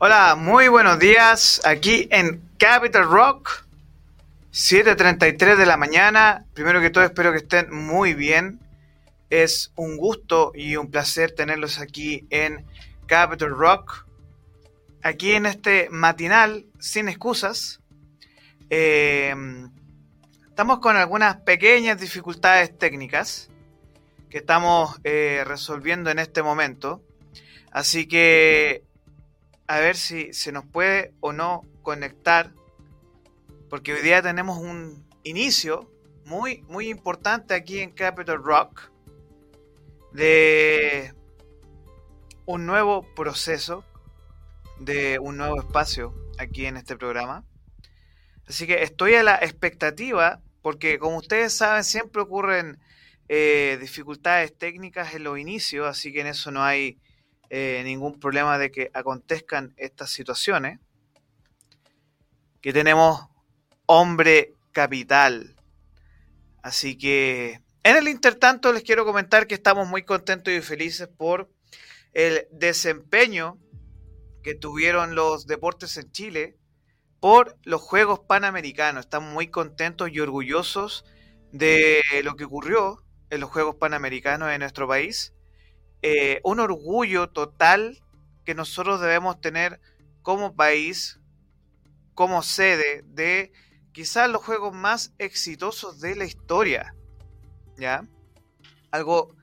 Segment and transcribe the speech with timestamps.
[0.00, 1.60] Hola, muy buenos días.
[1.64, 3.64] Aquí en Capital Rock,
[4.52, 6.44] 7.33 de la mañana.
[6.54, 8.60] Primero que todo, espero que estén muy bien.
[9.28, 12.64] Es un gusto y un placer tenerlos aquí en
[13.06, 14.06] Capital Rock.
[15.02, 17.80] Aquí en este matinal, sin excusas.
[18.70, 19.34] Eh,
[20.46, 23.50] estamos con algunas pequeñas dificultades técnicas
[24.30, 27.02] que estamos eh, resolviendo en este momento.
[27.72, 28.84] Así que
[29.68, 32.52] a ver si se nos puede o no conectar,
[33.68, 35.92] porque hoy día tenemos un inicio
[36.24, 38.90] muy, muy importante aquí en Capital Rock
[40.12, 41.14] de
[42.46, 43.84] un nuevo proceso,
[44.80, 47.44] de un nuevo espacio aquí en este programa.
[48.46, 52.78] Así que estoy a la expectativa, porque como ustedes saben, siempre ocurren
[53.28, 56.98] eh, dificultades técnicas en los inicios, así que en eso no hay
[57.50, 60.80] eh, ningún problema de que acontezcan estas situaciones.
[62.60, 63.28] Que tenemos
[63.86, 65.56] hombre capital.
[66.62, 71.50] Así que en el intertanto les quiero comentar que estamos muy contentos y felices por
[72.12, 73.58] el desempeño
[74.42, 76.56] que tuvieron los deportes en Chile
[77.20, 79.06] por los Juegos Panamericanos.
[79.06, 81.04] Estamos muy contentos y orgullosos
[81.52, 85.32] de lo que ocurrió en los Juegos Panamericanos de nuestro país.
[86.02, 88.02] Eh, un orgullo total
[88.44, 89.80] que nosotros debemos tener
[90.22, 91.20] como país,
[92.14, 93.52] como sede de
[93.92, 96.94] quizás los juegos más exitosos de la historia.
[97.76, 98.06] ¿Ya?
[98.90, 99.36] Algo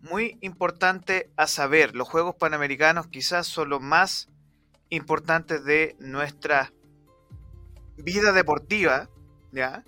[0.00, 4.28] muy importante a saber, los Juegos Panamericanos quizás son los más
[4.90, 6.72] importantes de nuestra
[7.96, 9.08] vida deportiva,
[9.52, 9.84] ¿ya?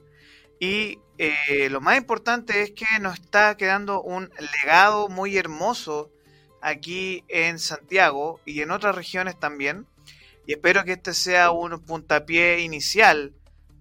[0.59, 6.11] Y eh, lo más importante es que nos está quedando un legado muy hermoso
[6.63, 9.87] aquí en Santiago y en otras regiones también.
[10.47, 13.35] Y espero que este sea un puntapié inicial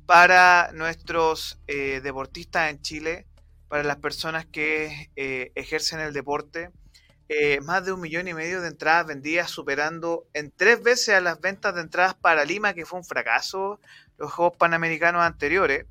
[0.05, 3.25] para nuestros eh, deportistas en Chile,
[3.69, 6.71] para las personas que eh, ejercen el deporte.
[7.63, 11.39] más de un millón y medio de entradas vendidas, superando en tres veces a las
[11.39, 13.79] ventas de entradas para Lima, que fue un fracaso
[14.17, 15.85] los Juegos Panamericanos anteriores.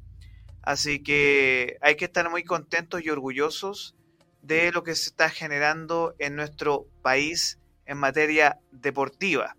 [0.69, 3.97] Así que hay que estar muy contentos y orgullosos
[4.43, 9.57] de lo que se está generando en nuestro país en materia deportiva.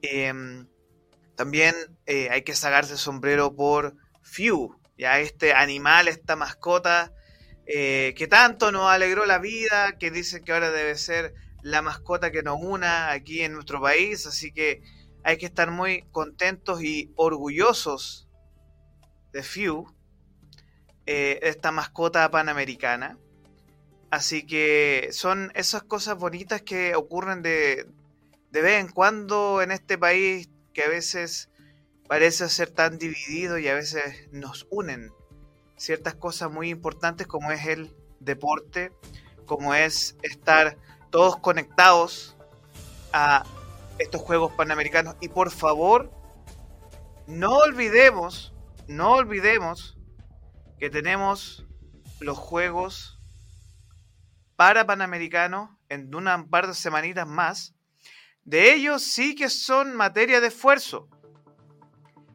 [0.00, 0.68] Em,
[1.34, 1.74] también
[2.06, 7.12] eh, hay que sacarse el sombrero por Few, ya este animal, esta mascota
[7.66, 12.32] eh, que tanto nos alegró la vida, que dicen que ahora debe ser la mascota
[12.32, 14.80] que nos una aquí en nuestro país, así que
[15.24, 18.30] hay que estar muy contentos y orgullosos
[19.34, 19.94] de Few
[21.06, 23.18] eh, esta mascota panamericana.
[24.10, 27.86] Así que son esas cosas bonitas que ocurren de,
[28.50, 31.50] de vez en cuando en este país que a veces
[32.08, 35.12] parece ser tan dividido y a veces nos unen
[35.76, 38.92] ciertas cosas muy importantes como es el deporte,
[39.44, 40.76] como es estar
[41.10, 42.36] todos conectados
[43.12, 43.44] a
[43.98, 45.16] estos Juegos Panamericanos.
[45.20, 46.10] Y por favor,
[47.26, 48.54] no olvidemos,
[48.86, 49.95] no olvidemos
[50.78, 51.66] que tenemos
[52.20, 53.20] los Juegos
[54.56, 57.74] para Panamericanos en una par de semanitas más.
[58.44, 61.08] De ellos sí que son materia de esfuerzo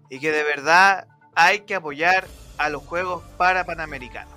[0.10, 4.34] y que de verdad hay que apoyar a los Juegos para Panamericanos.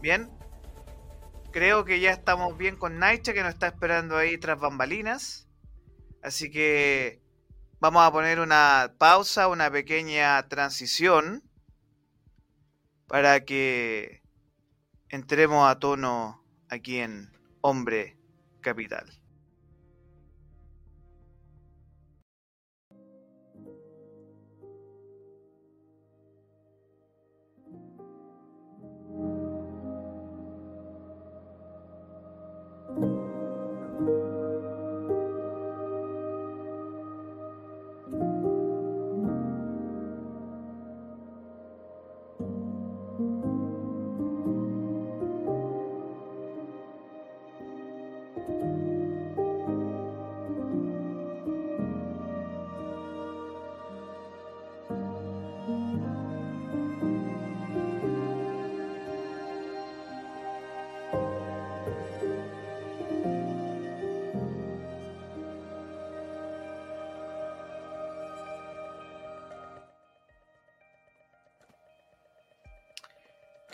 [0.00, 0.30] Bien,
[1.52, 5.48] creo que ya estamos bien con Naicha que nos está esperando ahí tras bambalinas.
[6.22, 7.20] Así que
[7.80, 11.43] vamos a poner una pausa, una pequeña transición
[13.06, 14.22] para que
[15.08, 18.16] entremos a tono aquí en Hombre
[18.60, 19.23] Capital.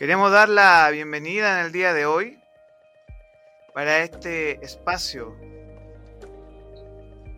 [0.00, 2.40] Queremos dar la bienvenida en el día de hoy
[3.74, 5.36] para este espacio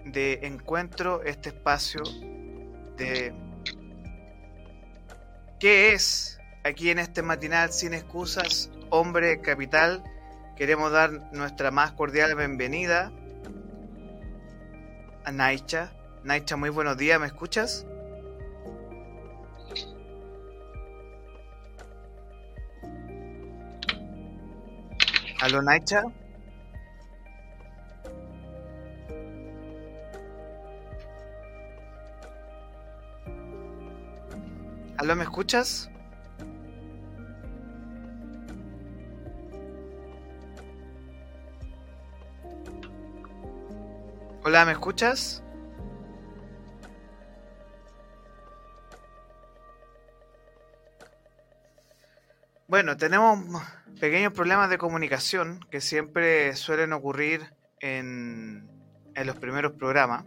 [0.05, 2.05] de encuentro, este espacio
[2.97, 3.35] de
[5.59, 10.05] qué es aquí en este matinal sin excusas, hombre capital.
[10.55, 13.11] Queremos dar nuestra más cordial bienvenida
[15.25, 15.91] a Naicha.
[16.23, 17.89] Naicha, muy buenos días, ¿me escuchas?
[25.43, 26.05] ¿Aló, Naicha?
[34.99, 35.91] ¿Aló, me escuchas?
[44.45, 45.43] Hola, ¿me escuchas?
[52.69, 53.41] Bueno, tenemos
[54.03, 58.69] pequeños problemas de comunicación que siempre suelen ocurrir en,
[59.15, 60.25] en los primeros programas.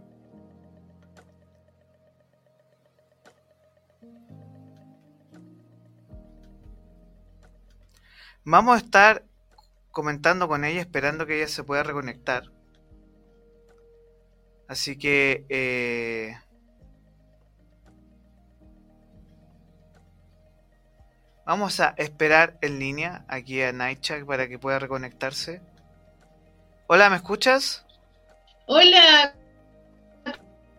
[8.46, 9.26] Vamos a estar
[9.92, 12.44] comentando con ella, esperando que ella se pueda reconectar.
[14.70, 15.46] Así que...
[15.50, 16.38] Eh,
[21.46, 25.62] vamos a esperar en línea aquí a Nightcheck para que pueda reconectarse.
[26.88, 27.86] Hola, ¿me escuchas?
[28.66, 29.36] Hola,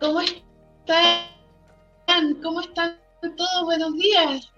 [0.01, 1.27] ¿cómo están?
[2.43, 2.99] ¿Cómo están
[3.37, 3.65] todos?
[3.65, 4.53] Buenos días.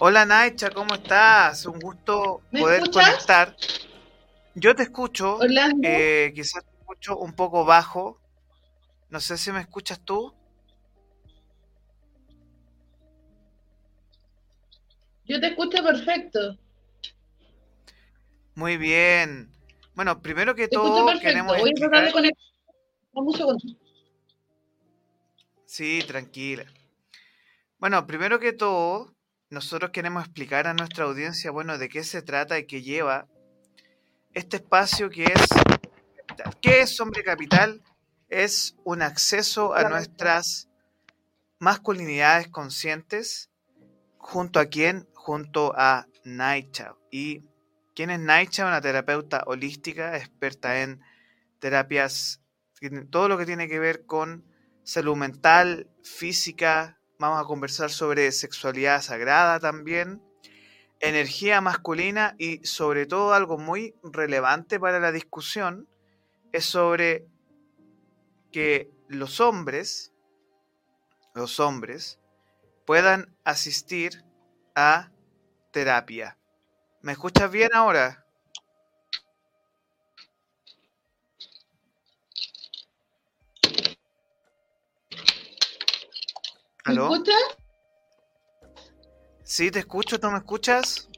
[0.00, 1.66] Hola Naicha, ¿cómo estás?
[1.66, 3.56] Un gusto poder conectar.
[4.54, 5.38] Yo te escucho,
[5.82, 8.20] eh, quizás te escucho un poco bajo.
[9.10, 10.32] No sé si me escuchas tú.
[15.28, 16.58] Yo te escucho perfecto.
[18.54, 19.52] Muy bien.
[19.94, 22.44] Bueno, primero que todo queremos Voy a de conectar.
[23.12, 23.64] Un segundo.
[25.66, 26.64] Sí, tranquila.
[27.78, 29.14] Bueno, primero que todo,
[29.50, 33.28] nosotros queremos explicar a nuestra audiencia, bueno, de qué se trata y qué lleva
[34.34, 35.48] este espacio que es
[36.60, 37.82] ¿Qué es Hombre Capital?
[38.28, 40.68] Es un acceso a nuestras
[41.58, 43.50] masculinidades conscientes.
[44.18, 45.08] ¿Junto a quién?
[45.28, 46.94] Junto a Naicha.
[47.10, 47.44] ¿Y
[47.94, 48.66] quién es Naicha?
[48.66, 51.02] Una terapeuta holística, experta en
[51.58, 52.40] terapias,
[53.10, 54.46] todo lo que tiene que ver con
[54.84, 60.22] salud mental, física, Vamos a conversar sobre sexualidad sagrada también,
[60.98, 65.86] energía masculina y sobre todo algo muy relevante para la discusión
[66.52, 67.26] es sobre
[68.50, 70.14] que los hombres,
[71.34, 72.18] los hombres,
[72.86, 74.24] puedan asistir
[74.76, 75.10] a
[75.70, 76.36] terapia.
[77.00, 78.24] ¿Me escuchas bien ahora?
[86.86, 87.36] ¿Me escuchas?
[89.44, 91.08] Sí, te escucho, ¿tú me escuchas?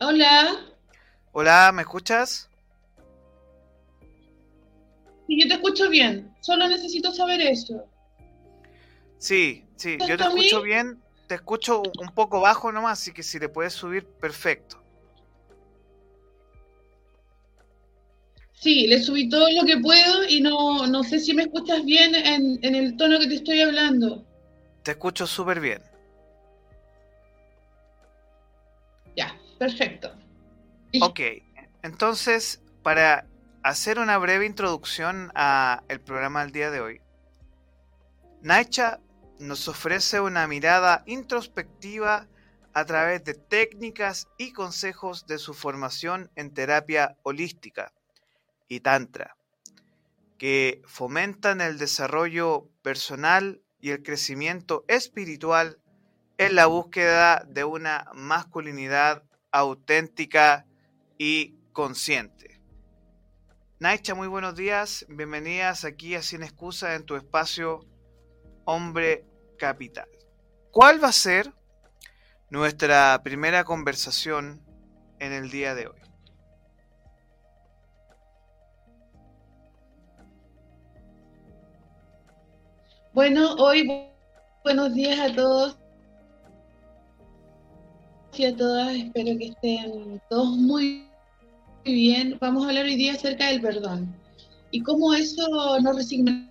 [0.00, 0.66] Hola.
[1.32, 2.48] Hola, ¿me escuchas?
[5.26, 6.34] Sí, yo te escucho bien.
[6.40, 7.86] Solo necesito saber eso.
[9.20, 10.98] Sí, sí, yo te escucho bien.
[11.28, 14.82] Te escucho un poco bajo nomás, así que si te puedes subir, perfecto.
[18.54, 22.14] Sí, le subí todo lo que puedo y no, no sé si me escuchas bien
[22.14, 24.26] en, en el tono que te estoy hablando.
[24.82, 25.82] Te escucho súper bien.
[29.16, 30.12] Ya, perfecto.
[31.00, 31.20] Ok,
[31.82, 33.26] entonces, para
[33.62, 37.00] hacer una breve introducción a el programa del día de hoy,
[38.42, 38.98] Naicha
[39.40, 42.28] nos ofrece una mirada introspectiva
[42.74, 47.92] a través de técnicas y consejos de su formación en terapia holística
[48.68, 49.36] y Tantra,
[50.38, 55.78] que fomentan el desarrollo personal y el crecimiento espiritual
[56.36, 60.66] en la búsqueda de una masculinidad auténtica
[61.18, 62.60] y consciente.
[63.78, 67.80] Naicha, muy buenos días, bienvenidas aquí a Sin Excusa en tu espacio
[68.66, 69.29] Hombre
[69.60, 70.08] Capital.
[70.72, 71.52] ¿Cuál va a ser
[72.48, 74.60] nuestra primera conversación
[75.18, 76.00] en el día de hoy?
[83.12, 83.86] Bueno, hoy
[84.64, 85.76] buenos días a todos
[88.32, 88.94] y a todas.
[88.94, 91.06] Espero que estén todos muy
[91.84, 92.38] bien.
[92.40, 94.14] Vamos a hablar hoy día acerca del perdón
[94.70, 96.49] y cómo eso nos resigna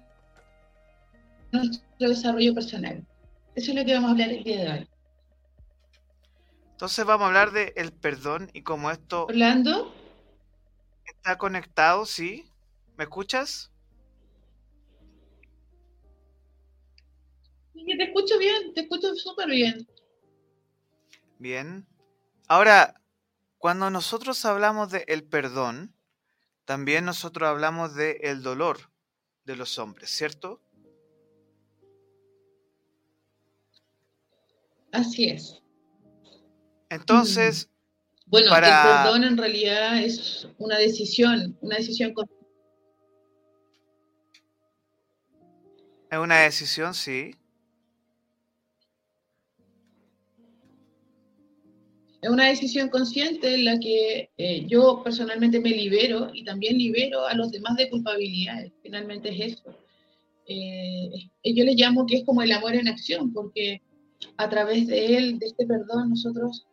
[1.51, 3.05] nuestro desarrollo personal.
[3.55, 4.89] Eso es lo que vamos a hablar el día de hoy.
[6.71, 9.25] Entonces vamos a hablar de el perdón y cómo esto...
[9.25, 9.93] Orlando.
[11.05, 12.45] está conectado, sí.
[12.97, 13.71] ¿Me escuchas?
[17.73, 19.87] Sí, te escucho bien, te escucho súper bien.
[21.37, 21.87] Bien.
[22.47, 23.01] Ahora,
[23.57, 25.93] cuando nosotros hablamos de el perdón,
[26.65, 28.91] también nosotros hablamos de el dolor
[29.43, 30.61] de los hombres, ¿cierto?
[34.91, 35.61] Así es.
[36.89, 37.79] Entonces, mm.
[38.29, 42.13] Bueno, el perdón en realidad es una decisión, una decisión.
[46.11, 47.31] Es una decisión, sí.
[52.21, 57.25] Es una decisión consciente en la que eh, yo personalmente me libero y también libero
[57.25, 58.71] a los demás de culpabilidades.
[58.83, 59.75] Finalmente es eso.
[60.45, 61.09] Eh,
[61.43, 63.81] yo les llamo que es como el amor en acción, porque
[64.37, 66.65] a través de él, de este perdón, nosotros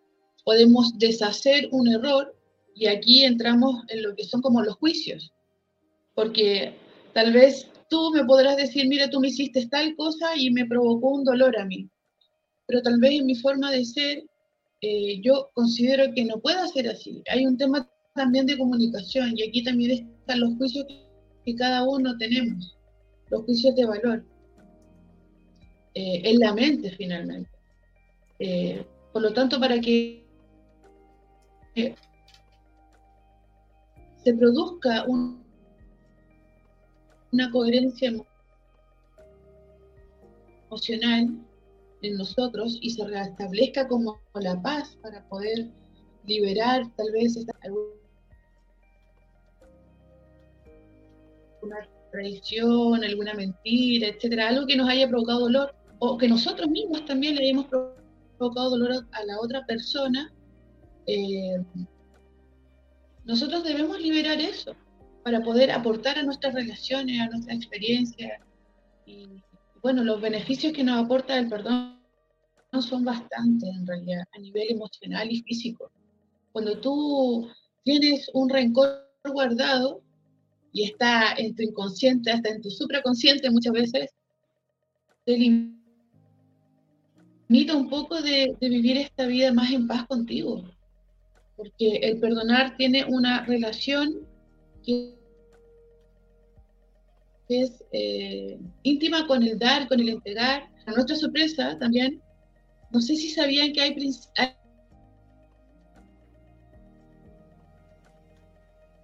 [0.45, 2.35] podemos deshacer un error
[2.75, 5.33] y aquí entramos en lo que son como los juicios,
[6.15, 6.75] porque
[7.15, 11.11] tal vez tú me podrás decir, mira, tú me hiciste tal cosa y me provocó
[11.11, 11.89] un dolor a mí,
[12.67, 14.25] pero tal vez en mi forma de ser
[14.83, 17.23] eh, yo considero que no puede ser así.
[17.31, 20.87] Hay un tema también de comunicación y aquí también están los juicios
[21.45, 22.77] que cada uno tenemos,
[23.31, 24.25] los juicios de valor,
[25.99, 27.49] eh, en la mente finalmente.
[28.39, 28.85] Eh,
[29.15, 30.23] por lo tanto, para que
[34.23, 35.07] se produzca
[37.33, 38.13] una coherencia
[40.69, 41.31] emocional
[42.03, 45.71] en nosotros y se restablezca como la paz para poder
[46.27, 47.95] liberar tal vez esta, alguna
[52.13, 57.37] traición, alguna mentira, etcétera, algo que nos haya provocado dolor o que nosotros mismos también
[57.37, 57.67] le hayamos
[58.39, 60.33] provocado dolor a la otra persona
[61.07, 61.63] eh,
[63.25, 64.75] nosotros debemos liberar eso
[65.23, 68.41] para poder aportar a nuestras relaciones, a nuestra experiencia.
[69.05, 69.43] Y
[69.83, 72.01] bueno, los beneficios que nos aporta el perdón
[72.73, 75.91] no son bastantes en realidad, a nivel emocional y físico.
[76.53, 77.49] Cuando tú
[77.85, 80.01] tienes un rencor guardado
[80.73, 84.11] y está en tu inconsciente, hasta en tu supraconsciente muchas veces,
[85.25, 85.37] te
[87.49, 90.65] limita un poco de vivir esta vida más en paz contigo
[91.57, 94.27] porque el perdonar tiene una relación
[94.85, 95.17] que
[97.49, 100.69] es eh, íntima con el dar, con el entregar.
[100.87, 102.23] A nuestra sorpresa también,
[102.91, 103.97] no sé si sabían que hay,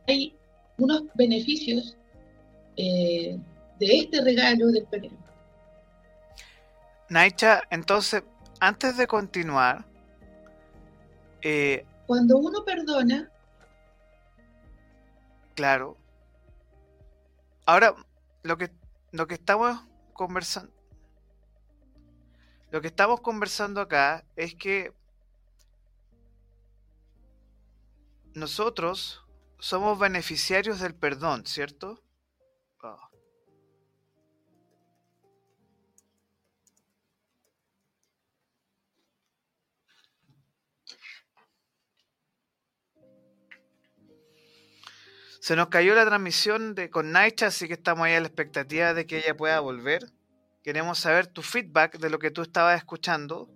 [0.06, 0.36] hay
[0.78, 1.96] unos beneficios
[2.76, 3.36] eh,
[3.80, 5.18] de este regalo del perdón.
[7.08, 8.22] Naicha, entonces,
[8.62, 9.84] antes de continuar,
[11.40, 13.28] eh, cuando uno perdona.
[15.56, 15.96] Claro.
[17.66, 17.96] Ahora,
[18.44, 18.70] lo que,
[19.10, 19.80] lo que estamos
[20.12, 20.72] conversando.
[22.70, 24.94] Lo que estamos conversando acá es que
[28.32, 29.24] nosotros
[29.58, 32.00] somos beneficiarios del perdón, ¿cierto?
[45.42, 48.94] Se nos cayó la transmisión de, con Naicha, así que estamos ahí a la expectativa
[48.94, 50.12] de que ella pueda volver.
[50.62, 53.50] Queremos saber tu feedback de lo que tú estabas escuchando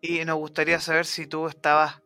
[0.00, 2.00] y nos gustaría saber si tú estabas,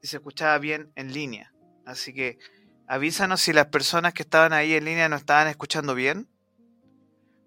[0.00, 1.52] si se escuchaba bien en línea.
[1.84, 2.38] Así que
[2.86, 6.28] avísanos si las personas que estaban ahí en línea no estaban escuchando bien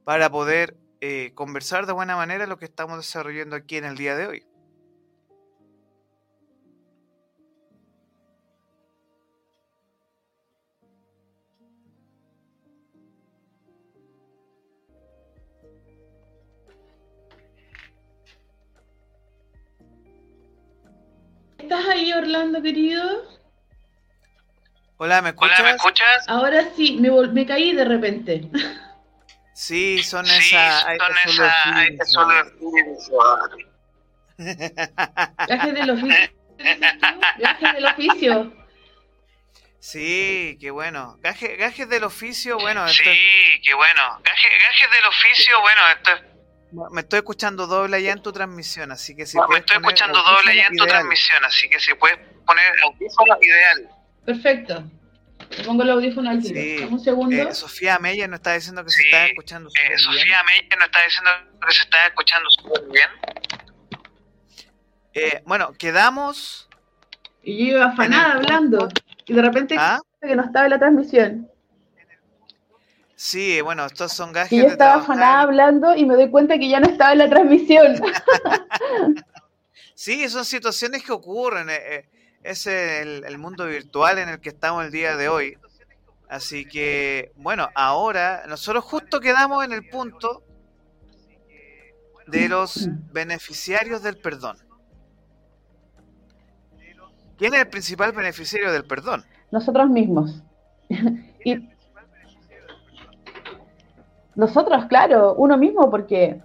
[0.04, 4.18] para poder eh, conversar de buena manera lo que estamos desarrollando aquí en el día
[4.18, 4.46] de hoy.
[21.72, 23.02] ¿Estás ahí, Orlando, querido?
[24.98, 25.80] Hola, ¿me escuchas?
[26.28, 28.42] Ahora sí, me, me caí de repente.
[29.54, 30.86] Sí, son esas.
[32.08, 32.28] Son
[35.48, 36.30] Gajes del oficio.
[37.40, 38.54] Gajes del oficio.
[39.80, 41.18] Sí, qué bueno.
[41.22, 42.86] Gajes, del oficio, bueno.
[42.90, 44.20] sí, qué bueno.
[44.26, 46.31] Gajes, del oficio, bueno, esto es
[46.72, 50.52] me estoy escuchando doble allá en tu transmisión, así que si Me estoy escuchando doble
[50.52, 53.90] allá en tu transmisión, así que si puedes poner el audífono, ideal.
[54.26, 54.84] Perfecto.
[55.58, 56.56] Le pongo el audífono al tiro.
[56.56, 56.88] Sí.
[56.90, 57.36] Un segundo.
[57.36, 60.86] Eh, Sofía Meyer nos está diciendo que se está escuchando súper eh, Sofía Meyer nos
[60.86, 61.32] está diciendo
[61.68, 63.10] que se está escuchando súper bien.
[65.14, 66.70] Eh, bueno, quedamos.
[67.44, 68.88] Y yo iba afanada hablando.
[69.26, 69.76] Y de repente.
[69.78, 70.00] ¿Ah?
[70.22, 71.51] que no estaba en la transmisión.
[73.24, 74.52] Sí, bueno, estos son gajes.
[74.52, 77.30] Y yo estaba afanada hablando y me doy cuenta que ya no estaba en la
[77.30, 78.02] transmisión.
[79.94, 81.70] sí, son situaciones que ocurren.
[81.70, 82.10] Eh, eh,
[82.42, 85.56] es el, el, mundo virtual en el que estamos el día de hoy.
[86.30, 90.42] Así que, bueno, ahora nosotros justo quedamos en el punto
[92.26, 94.58] de los beneficiarios del perdón.
[97.38, 99.24] ¿Quién es el principal beneficiario del perdón?
[99.52, 100.42] Nosotros mismos.
[101.46, 101.71] y
[104.36, 106.42] nosotros, claro, uno mismo, porque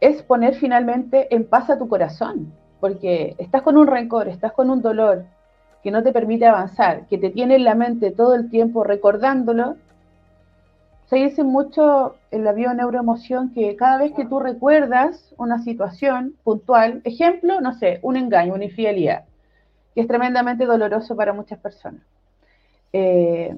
[0.00, 4.70] es poner finalmente en paz a tu corazón, porque estás con un rencor, estás con
[4.70, 5.24] un dolor
[5.82, 9.76] que no te permite avanzar, que te tiene en la mente todo el tiempo recordándolo.
[11.06, 17.02] Se dice mucho en la bioneuroemoción que cada vez que tú recuerdas una situación puntual,
[17.04, 19.24] ejemplo, no sé, un engaño, una infidelidad,
[19.94, 22.02] que es tremendamente doloroso para muchas personas.
[22.92, 23.56] Eh,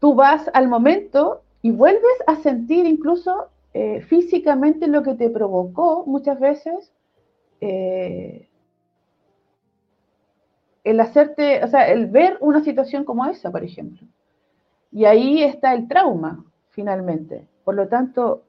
[0.00, 6.04] tú vas al momento y vuelves a sentir incluso eh, físicamente lo que te provocó
[6.04, 6.92] muchas veces
[7.62, 8.50] eh,
[10.84, 14.06] el hacerte, o sea, el ver una situación como esa, por ejemplo.
[14.92, 17.48] Y ahí está el trauma, finalmente.
[17.64, 18.42] Por lo tanto,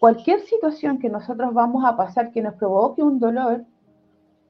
[0.00, 3.64] cualquier situación que nosotros vamos a pasar que nos provoque un dolor,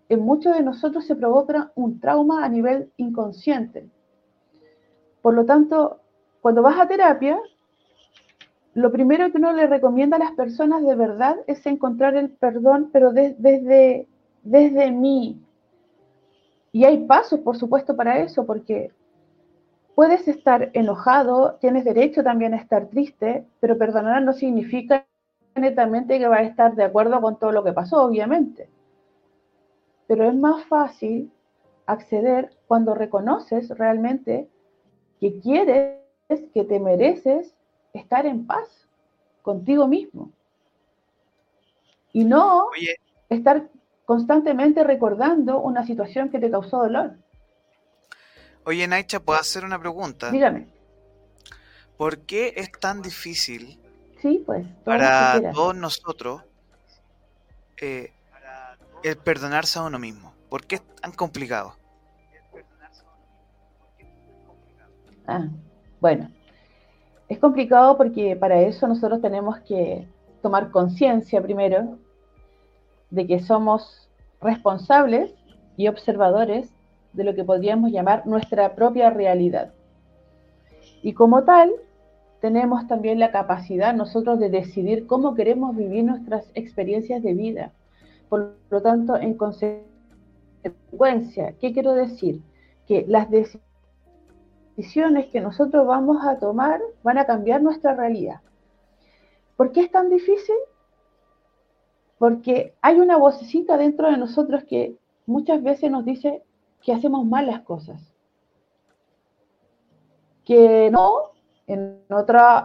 [0.08, 3.90] en muchos de nosotros se provoca un trauma a nivel inconsciente.
[5.20, 6.00] Por lo tanto,
[6.40, 7.38] cuando vas a terapia,
[8.78, 12.90] lo primero que uno le recomienda a las personas de verdad es encontrar el perdón,
[12.92, 14.06] pero desde,
[14.44, 15.42] desde mí.
[16.70, 18.92] Y hay pasos, por supuesto, para eso, porque
[19.96, 25.04] puedes estar enojado, tienes derecho también a estar triste, pero perdonar no significa
[25.56, 28.68] netamente que vas a estar de acuerdo con todo lo que pasó, obviamente.
[30.06, 31.32] Pero es más fácil
[31.86, 34.48] acceder cuando reconoces realmente
[35.18, 35.98] que quieres,
[36.54, 37.57] que te mereces
[37.92, 38.68] estar en paz
[39.42, 40.32] contigo mismo.
[42.12, 42.68] Y no
[43.28, 43.68] estar
[44.04, 47.16] constantemente recordando una situación que te causó dolor.
[48.64, 50.30] Oye, Naicha, ¿puedo hacer una pregunta?
[50.30, 50.68] Dígame.
[51.96, 53.80] ¿Por qué es tan difícil
[54.22, 56.42] sí, pues, para todos nosotros
[57.80, 58.12] eh,
[59.02, 60.32] el perdonarse a uno mismo?
[60.48, 61.76] ¿Por qué es tan complicado?
[65.26, 65.46] Ah,
[66.00, 66.30] bueno,
[67.28, 70.06] es complicado porque para eso nosotros tenemos que
[70.40, 71.98] tomar conciencia primero
[73.10, 74.08] de que somos
[74.40, 75.34] responsables
[75.76, 76.72] y observadores
[77.12, 79.72] de lo que podríamos llamar nuestra propia realidad.
[81.02, 81.70] Y como tal,
[82.40, 87.72] tenemos también la capacidad nosotros de decidir cómo queremos vivir nuestras experiencias de vida.
[88.28, 92.42] Por lo tanto, en consecuencia, ¿qué quiero decir?
[92.86, 93.67] Que las decisiones
[94.78, 98.40] decisiones que nosotros vamos a tomar van a cambiar nuestra realidad.
[99.56, 100.54] ¿Por qué es tan difícil?
[102.16, 106.44] Porque hay una vocecita dentro de nosotros que muchas veces nos dice
[106.80, 108.00] que hacemos mal las cosas.
[110.44, 111.32] Que no,
[111.66, 112.64] en otra,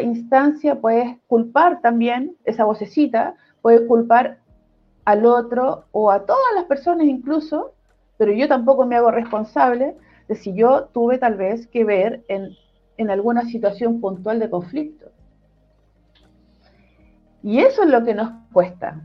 [0.00, 4.38] instancia puedes culpar también esa vocecita, puedes culpar
[5.04, 7.72] al otro o a todas las personas incluso,
[8.16, 9.96] pero yo tampoco me hago responsable
[10.34, 15.06] si yo tuve tal vez que ver en, alguna situación puntual de conflicto.
[17.42, 19.00] Y eso es lo que nos cuesta.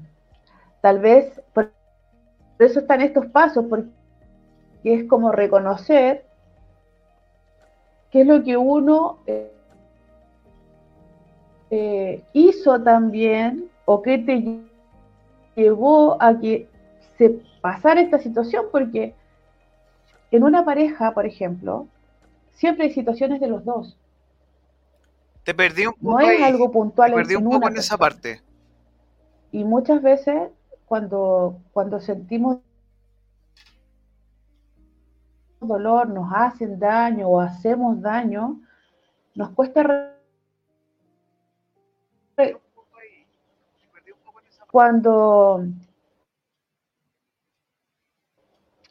[0.81, 1.71] Tal vez, por
[2.57, 3.89] eso están estos pasos, porque
[4.83, 6.25] es como reconocer
[8.09, 9.53] qué es lo que uno eh,
[11.69, 14.61] eh, hizo también o qué te
[15.55, 16.67] llevó a que
[17.17, 19.13] se pasara esta situación, porque
[20.31, 21.87] en una pareja, por ejemplo,
[22.53, 23.97] siempre hay situaciones de los dos.
[25.43, 26.11] Te perdí un poco.
[26.11, 27.11] No es algo puntual.
[27.11, 28.41] Te perdí un poco en esa parte.
[29.51, 30.49] Y muchas veces,
[30.85, 32.59] cuando, cuando sentimos
[35.59, 38.61] dolor, nos hacen daño o hacemos daño,
[39.35, 40.15] nos cuesta.
[44.71, 45.65] Cuando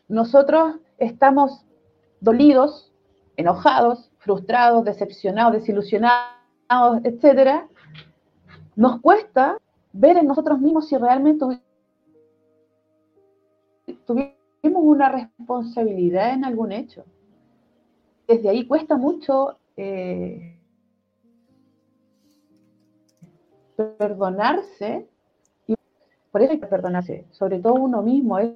[0.09, 1.65] nosotros estamos
[2.21, 2.93] dolidos,
[3.37, 6.31] enojados, frustrados, decepcionados, desilusionados,
[7.03, 7.67] etcétera,
[8.77, 9.59] nos cuesta
[9.93, 11.45] ver en nosotros mismos si realmente
[14.07, 17.05] tuvimos una responsabilidad en algún hecho.
[18.29, 20.61] Desde ahí cuesta mucho eh,
[23.77, 25.09] perdonarse
[25.67, 25.75] y
[26.31, 28.53] por eso hay que perdonarse, sobre todo uno mismo, es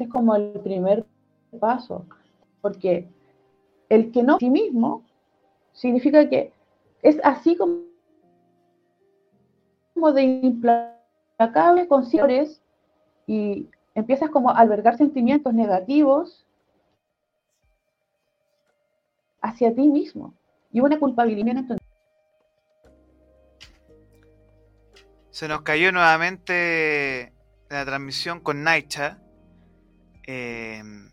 [0.00, 1.04] es como el primer
[1.60, 2.06] paso,
[2.60, 3.08] porque
[3.88, 5.04] el que no sí mismo
[5.72, 6.52] significa que
[7.02, 7.84] es así como
[10.12, 12.04] de implacable con
[13.26, 16.44] y empiezas como a albergar sentimientos negativos
[19.40, 20.34] hacia ti mismo
[20.72, 21.78] y una culpabilidad en
[25.30, 27.32] Se nos cayó nuevamente
[27.68, 29.18] la transmisión con Naicha.
[30.26, 31.10] Em,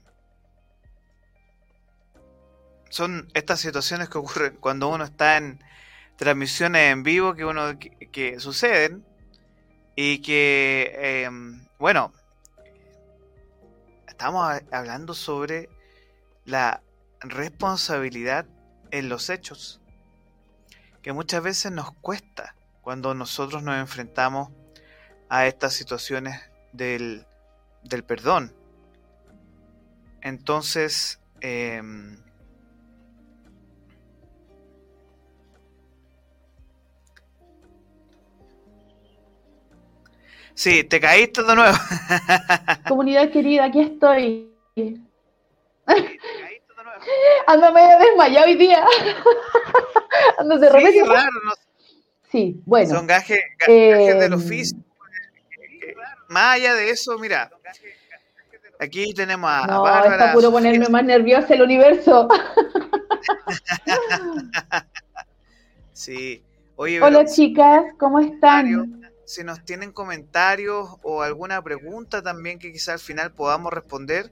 [2.89, 5.63] son estas situaciones que ocurren cuando uno está en
[6.17, 9.05] transmisiones en vivo que uno que, suceden
[9.95, 12.13] y que em, bueno
[14.07, 15.69] estamos hablando sobre
[16.45, 16.81] la
[17.21, 18.45] responsabilidad
[18.91, 19.81] en los hechos
[21.01, 24.49] que muchas veces nos cuesta cuando nosotros nos enfrentamos
[25.29, 26.39] a estas situaciones
[26.73, 27.25] del,
[27.83, 28.53] del perdón.
[30.21, 31.81] Entonces, eh,
[40.53, 41.75] sí, te caíste de nuevo.
[42.87, 44.51] Comunidad querida, aquí estoy.
[47.47, 48.85] Ando medio desmayado hoy día.
[50.37, 50.69] Ando de.
[50.69, 51.13] Sí, no
[52.31, 52.95] Sí, bueno.
[52.95, 54.77] Son gajes, gajes del em, oficio.
[56.29, 57.51] Más allá de eso, mira.
[58.81, 60.15] Aquí tenemos a, no, Bárbara.
[60.15, 62.27] Está puro ponerme más nerviosa el universo.
[65.93, 66.43] sí.
[66.75, 69.01] Oye, Hola chicas, ¿cómo están?
[69.25, 74.31] Si nos tienen comentarios o alguna pregunta también que quizá al final podamos responder,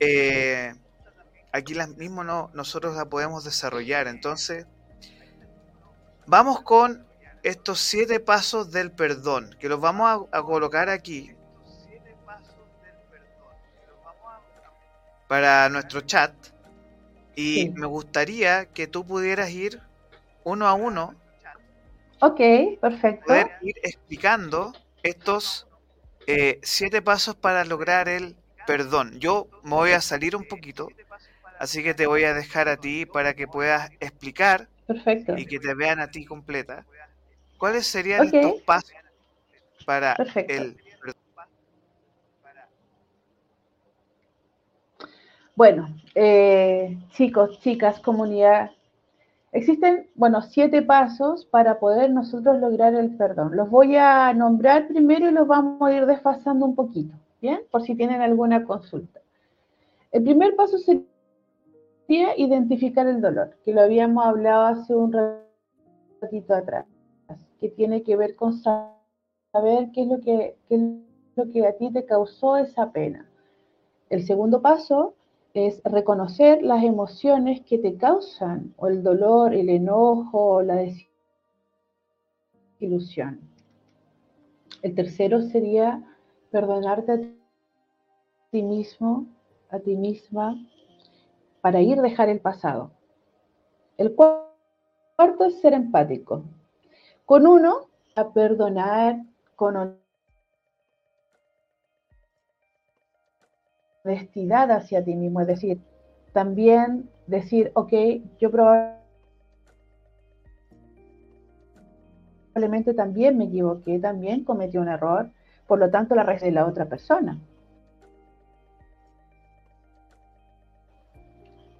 [0.00, 0.72] eh,
[1.52, 4.06] aquí las mismo no, nosotros la podemos desarrollar.
[4.06, 4.66] Entonces,
[6.30, 7.06] Vamos con
[7.42, 11.32] estos siete pasos del perdón, que los vamos a, colocar aquí
[15.28, 16.32] para nuestro chat.
[17.36, 19.80] Y me gustaría que tú pudieras ir
[20.42, 21.14] uno a uno.
[22.20, 22.40] Ok,
[22.80, 23.26] perfecto.
[23.26, 24.72] Poder ir explicando
[25.04, 25.68] estos
[26.26, 28.34] eh, siete pasos para lograr el
[28.66, 29.18] perdón.
[29.20, 30.88] Yo me voy a salir un poquito,
[31.58, 35.38] así que te voy a dejar a ti para que puedas explicar Perfecto.
[35.38, 36.84] y que te vean a ti completa,
[37.56, 38.92] ¿cuáles serían estos pasos
[39.86, 40.16] para
[40.48, 40.76] el...
[45.58, 48.70] Bueno, eh, chicos, chicas, comunidad,
[49.50, 53.56] existen, bueno, siete pasos para poder nosotros lograr el perdón.
[53.56, 57.62] Los voy a nombrar primero y los vamos a ir desfasando un poquito, ¿bien?
[57.72, 59.18] Por si tienen alguna consulta.
[60.12, 65.12] El primer paso sería identificar el dolor, que lo habíamos hablado hace un
[66.20, 66.86] ratito atrás,
[67.58, 70.80] que tiene que ver con saber qué es lo que, es
[71.34, 73.28] lo que a ti te causó esa pena.
[74.08, 75.16] El segundo paso
[75.54, 80.84] es reconocer las emociones que te causan, o el dolor, el enojo, la
[82.78, 83.40] desilusión.
[84.82, 86.02] El tercero sería
[86.50, 87.18] perdonarte a
[88.50, 89.26] ti mismo,
[89.70, 90.56] a ti misma,
[91.60, 92.92] para ir dejar el pasado.
[93.96, 96.44] El cuarto es ser empático.
[97.24, 99.22] Con uno, a perdonar
[99.56, 99.98] con
[104.08, 105.80] honestidad hacia ti mismo, es decir,
[106.32, 107.92] también decir, ok,
[108.40, 108.98] yo probablemente
[112.94, 115.30] también me equivoqué, también cometí un error,
[115.66, 117.38] por lo tanto la red de la otra persona.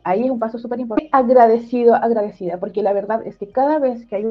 [0.09, 1.11] ahí es un paso súper importante.
[1.12, 4.27] Agradecido, agradecida, porque la verdad es que cada vez que hay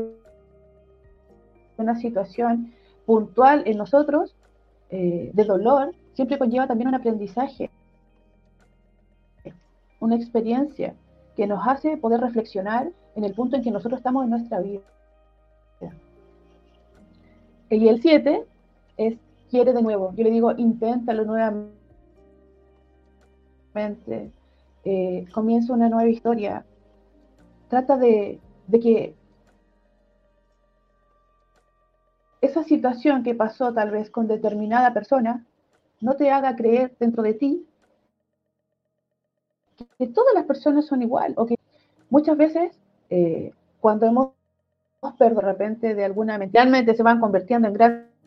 [1.77, 2.73] una situación
[3.05, 4.35] puntual en nosotros
[4.89, 7.69] eh, de dolor, siempre conlleva también un aprendizaje,
[9.99, 10.95] una experiencia
[11.35, 14.81] que nos hace poder reflexionar en el punto en que nosotros estamos en nuestra vida.
[17.69, 18.45] Y el 7
[18.97, 19.17] es
[19.49, 20.13] quiere de nuevo.
[20.15, 21.77] Yo le digo, inténtalo nuevamente
[24.89, 26.65] eh, comienza una nueva historia.
[27.67, 28.39] Trata de,
[28.71, 29.15] que
[32.39, 35.45] esa situación que pasó tal vez con determinada persona
[35.99, 37.67] no te haga creer dentro de ti
[39.97, 41.55] que todas las personas son igual o que
[42.09, 42.71] muchas veces
[43.09, 44.31] eh, cuando hemos
[45.17, 48.17] perdido de repente de alguna mentalmente se van convirtiendo en grandes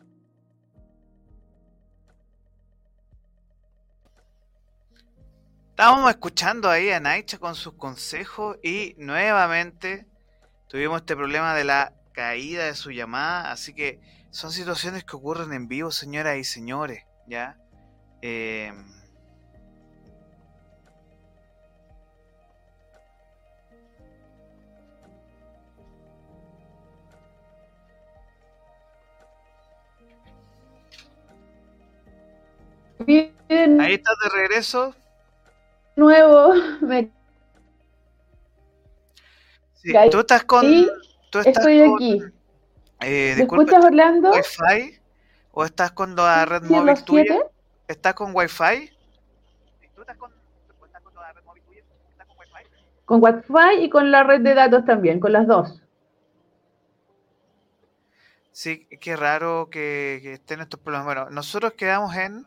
[5.81, 10.05] Estábamos escuchando ahí a Naicha con sus consejos y nuevamente
[10.67, 15.53] tuvimos este problema de la caída de su llamada, así que son situaciones que ocurren
[15.53, 17.57] en vivo, señoras y señores, ¿ya?
[18.21, 18.71] Eh,
[33.05, 33.81] Bien.
[33.81, 34.95] Ahí estás de regreso.
[35.95, 36.53] Nuevo.
[36.81, 37.11] Me...
[39.75, 40.65] Sí, tú estás con.
[41.31, 42.21] Tú estás estoy aquí.
[43.01, 44.31] Eh, ¿Me escuchas, Orlando?
[44.31, 44.99] ¿Wi-Fi?
[45.51, 47.39] ¿O estás con la red móvil tuya?
[47.87, 48.91] ¿Estás con Wi-Fi?
[49.95, 50.31] ¿Tú estás con,
[51.15, 51.83] la red móvil tuya?
[52.11, 52.69] ¿Estás con Wi-Fi?
[53.05, 55.81] Con Wi-Fi y con la red de datos también, con las dos.
[58.51, 61.05] Sí, qué raro que, que estén estos problemas.
[61.05, 62.45] Bueno, nosotros quedamos en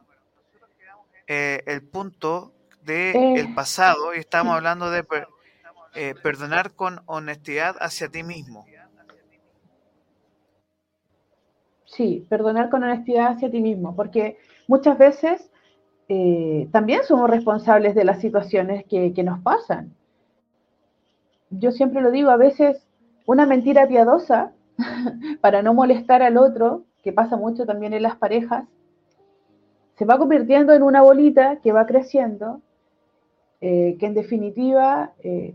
[1.26, 5.04] eh, el punto del de eh, pasado y estamos hablando de
[5.94, 8.66] eh, perdonar con honestidad hacia ti mismo.
[11.86, 15.50] Sí, perdonar con honestidad hacia ti mismo, porque muchas veces
[16.70, 19.94] también somos responsables de las situaciones que, que nos pasan.
[21.48, 22.86] Yo siempre lo digo, a veces
[23.24, 24.52] una mentira piadosa
[25.40, 28.64] para no molestar al otro, que pasa mucho también en las parejas,
[29.96, 32.60] se va convirtiendo en una bolita que va creciendo,
[33.60, 35.54] eh, que en definitiva eh,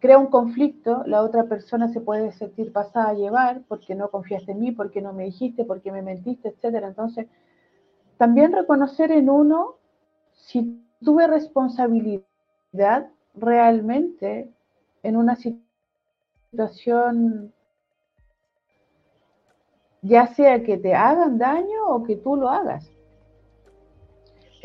[0.00, 4.52] crea un conflicto, la otra persona se puede sentir pasada a llevar porque no confiaste
[4.52, 6.84] en mí, porque no me dijiste, porque me mentiste, etc.
[6.84, 7.26] Entonces,
[8.16, 9.76] también reconocer en uno
[10.32, 14.50] si tuve responsabilidad realmente
[15.02, 17.52] en una situación
[20.02, 22.93] ya sea que te hagan daño o que tú lo hagas.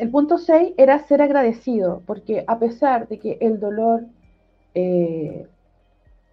[0.00, 4.06] El punto 6 era ser agradecido, porque a pesar de que el dolor
[4.74, 5.46] eh,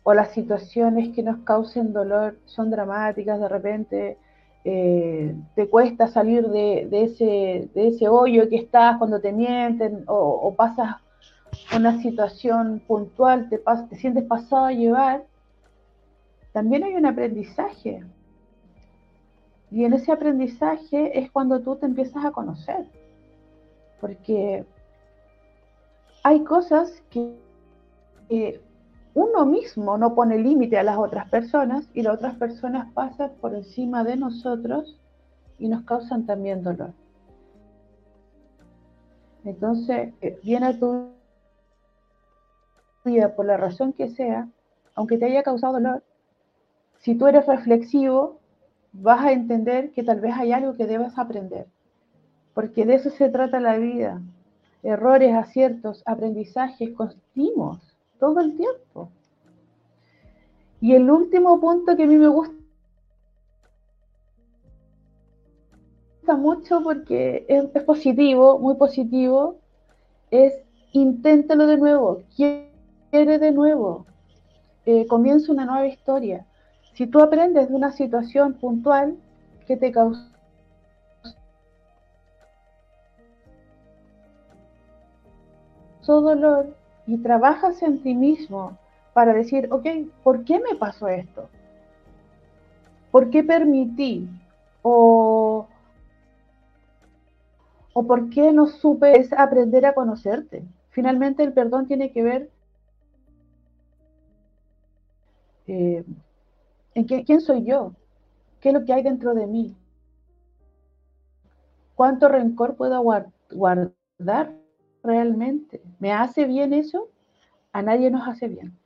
[0.04, 4.18] o las situaciones que nos causen dolor son dramáticas, de repente
[4.64, 10.96] eh, te cuesta salir de, ese, de, hoyo que estás cuando te mienten o, pasas
[11.76, 13.58] una situación puntual, te,
[13.90, 15.26] te sientes pasado a llevar,
[16.54, 18.02] también hay un aprendizaje.
[19.72, 22.88] Y en ese aprendizaje es cuando tú te empiezas a conocer.
[24.00, 24.66] Porque
[26.24, 27.36] hay cosas que,
[29.14, 33.56] uno mismo no pone límite a las otras personas y las otras personas pasan por
[33.56, 35.00] encima de nosotros
[35.58, 36.92] y nos causan también dolor.
[39.44, 41.12] Entonces, eh, viene a tu
[43.06, 44.50] vida por la razón que sea,
[44.94, 46.04] aunque te haya causado dolor,
[47.00, 48.40] si tú eres reflexivo,
[48.92, 51.68] vas a entender que tal vez hay algo que debas aprender,
[52.58, 54.20] porque de eso se trata la vida.
[54.82, 57.78] Errores, aciertos, aprendizajes continuos,
[58.20, 59.12] todo el tiempo.
[60.82, 62.56] Y el último punto que a mí me gusta
[66.36, 69.60] mucho porque es, positivo, muy positivo,
[70.32, 70.56] es
[70.94, 74.08] inténtalo de nuevo, quiere de nuevo,
[74.88, 76.48] eh, comienza una nueva historia.
[76.96, 79.16] Si tú aprendes de una situación puntual
[79.68, 80.37] que te causó
[86.14, 88.78] dolor y trabajas en ti mismo
[89.14, 89.86] para decir, ok,
[90.24, 91.50] ¿por qué me pasó esto?
[93.12, 94.28] ¿Por qué permití?
[94.82, 95.68] O,
[97.94, 100.64] o por qué no supe es aprender a conocerte.
[100.90, 102.50] Finalmente el perdón tiene que ver
[105.68, 106.04] eh,
[107.26, 107.94] quién soy yo,
[108.60, 109.76] qué es lo que hay dentro de mí,
[111.96, 113.02] cuánto rencor puedo
[113.52, 114.57] guardar
[115.08, 115.82] realmente.
[116.00, 117.10] ¿Me hace bien eso?
[117.72, 118.78] A nadie nos hace bien.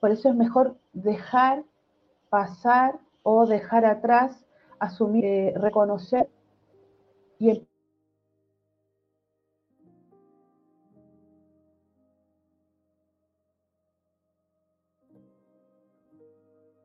[0.00, 1.64] Por eso es mejor dejar
[2.30, 4.44] pasar o dejar atrás,
[4.78, 6.28] asumir, eh, reconocer
[7.38, 7.66] y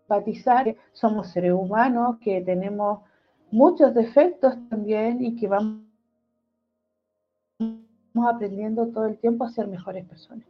[0.03, 3.01] empatizar, somos seres humanos que tenemos
[3.51, 5.87] muchos defectos también y que vamos
[8.25, 10.47] aprendiendo todo el tiempo a ser mejores personas.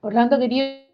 [0.00, 0.84] Orlando, quería...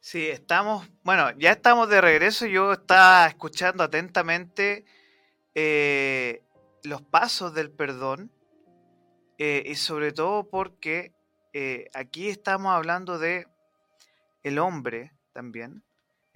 [0.00, 2.46] Sí, estamos, bueno, ya estamos de regreso.
[2.46, 4.84] Yo estaba escuchando atentamente
[5.54, 6.42] eh,
[6.82, 8.30] los pasos del perdón
[9.38, 11.12] eh, y sobre todo porque
[11.52, 13.46] eh, aquí estamos hablando de
[14.42, 15.82] el hombre también.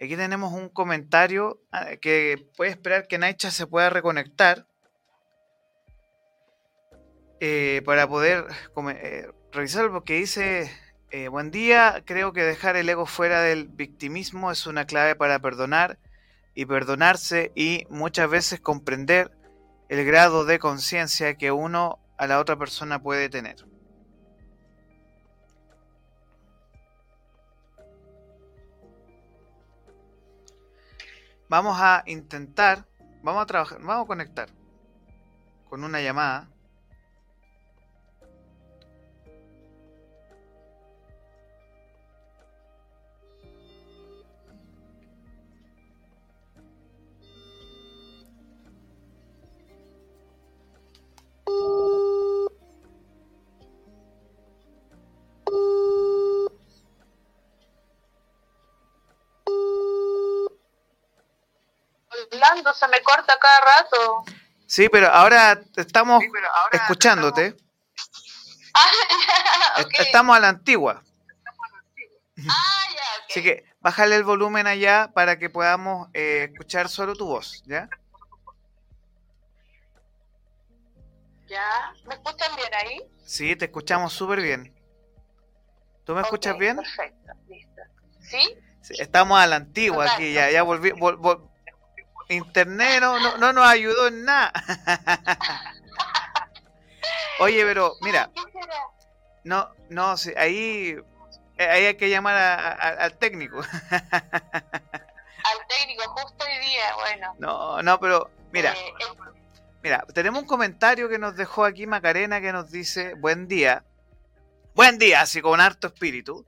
[0.01, 4.67] Aquí tenemos un comentario ah, que puede esperar que Naicha se pueda reconectar
[7.41, 8.47] eh, para poder
[9.53, 10.71] revisarlo porque dice,
[11.31, 15.99] buen día, creo que dejar el ego fuera del victimismo es una clave para perdonar
[16.55, 19.31] y perdonarse y muchas veces comprender
[19.89, 23.68] el grado de conciencia que uno a la otra persona puede tener.
[31.49, 32.87] Vamos a intentar,
[33.23, 34.49] vamos a trabajar, vamos a conectar
[35.69, 36.49] con una llamada.
[62.49, 64.25] Hablando, se me corta cada rato.
[64.67, 66.23] Sí, pero ahora estamos
[66.73, 67.57] escuchándote.
[68.75, 68.87] Ah,
[69.79, 69.95] ya, ok.
[69.99, 71.03] Estamos a la antigua.
[72.49, 73.03] Ah, ya.
[73.29, 77.89] Así que bájale el volumen allá para que podamos eh, escuchar solo tu voz, ¿ya?
[81.49, 83.01] Ya, ¿me escuchan bien ahí?
[83.25, 84.75] Sí, te escuchamos súper bien.
[86.05, 86.77] ¿Tú me escuchas bien?
[86.77, 87.83] Perfecto, listo.
[88.21, 88.55] ¿Sí?
[88.83, 90.91] Sí, estamos a la antigua aquí, ya, ya volví.
[90.91, 91.48] vol- vol-
[92.29, 94.53] Internet no, no, no nos ayudó en nada.
[97.41, 98.31] Oye, pero mira,
[99.45, 100.99] no, no, sí, ahí,
[101.57, 103.61] eh, ahí hay que llamar a- a- al técnico.
[105.45, 107.35] Al técnico, justo hoy día, bueno.
[107.39, 109.33] No, no, pero mira, eh, el-
[109.83, 113.83] mira, tenemos un comentario que nos dejó aquí Macarena que nos dice, buen día,
[114.75, 116.45] buen día, así con harto espíritu.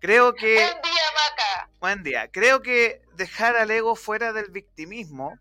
[0.00, 0.54] Creo que...
[0.54, 1.68] Buen día, Maca.
[1.80, 2.28] Buen día.
[2.30, 5.38] Creo que dejar al ego fuera del victimismo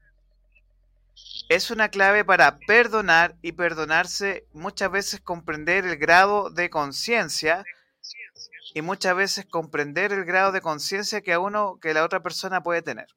[1.48, 7.64] es una clave para perdonar y perdonarse muchas veces comprender el grado de conciencia
[8.74, 12.62] y muchas veces comprender el grado de conciencia que a uno que la otra persona
[12.62, 13.08] puede tener.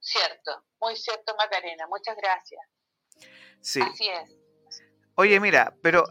[0.00, 1.86] Cierto, muy cierto, Macarena.
[1.86, 2.60] Muchas gracias.
[3.60, 3.80] Sí.
[3.80, 4.36] Así es.
[5.14, 6.04] Oye, mira, pero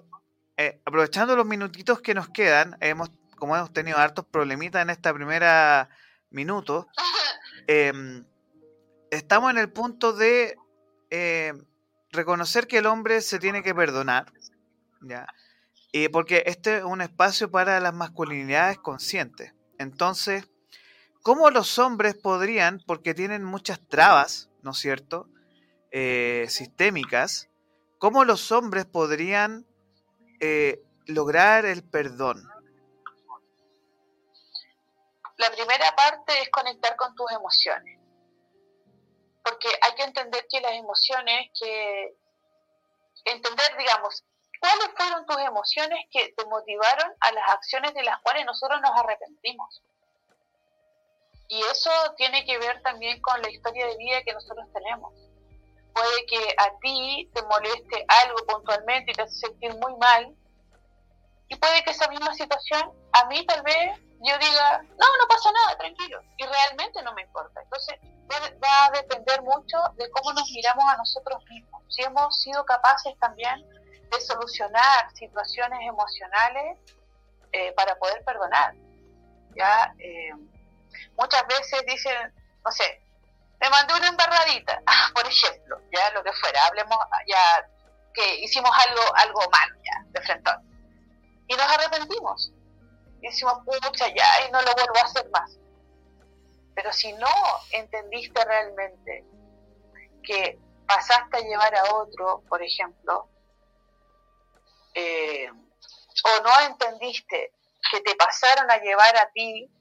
[0.58, 5.13] eh, aprovechando los minutitos que nos quedan, hemos como hemos tenido hartos problemitas en esta
[5.13, 5.89] primera
[6.33, 6.87] minuto,
[7.67, 8.25] em,
[9.09, 10.57] estamos en el punto de
[11.09, 11.53] eh,
[12.11, 14.31] reconocer que el hombre se tiene que perdonar,
[15.01, 15.27] ¿ya?
[15.91, 19.53] Y porque este es un espacio para las masculinidades conscientes.
[19.77, 20.49] Entonces,
[21.21, 25.29] ¿cómo los hombres podrían, porque tienen muchas trabas, ¿no es cierto?,
[25.91, 27.49] eh, sistémicas,
[27.99, 29.67] ¿cómo los hombres podrían
[30.39, 32.49] eh, lograr el perdón?
[35.37, 37.99] La primera parte es conectar con tus emociones.
[39.43, 42.15] Porque hay que entender que las emociones, que
[43.25, 44.23] entender, digamos,
[44.59, 48.91] cuáles fueron tus emociones que te motivaron a las acciones de las cuales nosotros nos
[48.91, 49.81] arrepentimos.
[51.49, 55.13] Y eso tiene que ver también con la historia de vida que nosotros tenemos.
[55.93, 60.35] Puede que a ti te moleste algo puntualmente y te hace sentir muy mal,
[61.53, 65.51] y puede que esa misma situación a mí tal vez yo diga, no, no pasa
[65.51, 67.62] nada, tranquilo, y realmente no me importa.
[67.62, 67.99] Entonces
[68.31, 73.17] va, a depender mucho de cómo nos miramos a nosotros mismos, si hemos sido capaces
[73.19, 73.67] también
[74.09, 76.79] de solucionar situaciones emocionales
[77.51, 78.73] eh, para poder perdonar.
[79.55, 79.93] ¿ya?
[79.99, 80.33] Eh,
[81.17, 82.33] muchas veces dicen,
[82.63, 83.01] no sé,
[83.59, 84.81] me mandé una embarradita,
[85.13, 87.67] por ejemplo, ya lo que fuera, hablemos ya
[88.13, 90.51] que hicimos algo, algo malo ya, de frente
[91.47, 92.52] y nos arrepentimos.
[93.23, 95.57] Y decimos, pucha, ya, y no lo vuelvo a hacer más.
[96.75, 97.29] Pero si no
[97.71, 99.23] entendiste realmente
[100.21, 103.29] que pasaste a llevar a otro, por ejemplo,
[104.93, 107.53] eh, o no entendiste
[107.89, 109.71] que te pasaron a llevar a ti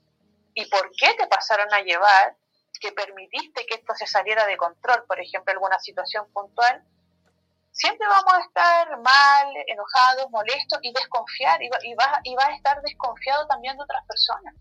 [0.55, 2.37] y por qué te pasaron a llevar,
[2.81, 6.85] que permitiste que esto se saliera de control, por ejemplo, alguna situación puntual,
[7.73, 12.55] siempre vamos a estar mal, enojados, molestos y desconfiar, y va, y, va, y a
[12.55, 14.55] estar desconfiado también de otras personas.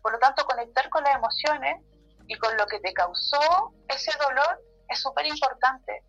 [0.00, 1.82] Por lo tanto, conectar con las emociones
[2.26, 6.02] y con lo que te causó ese dolor es súper importante.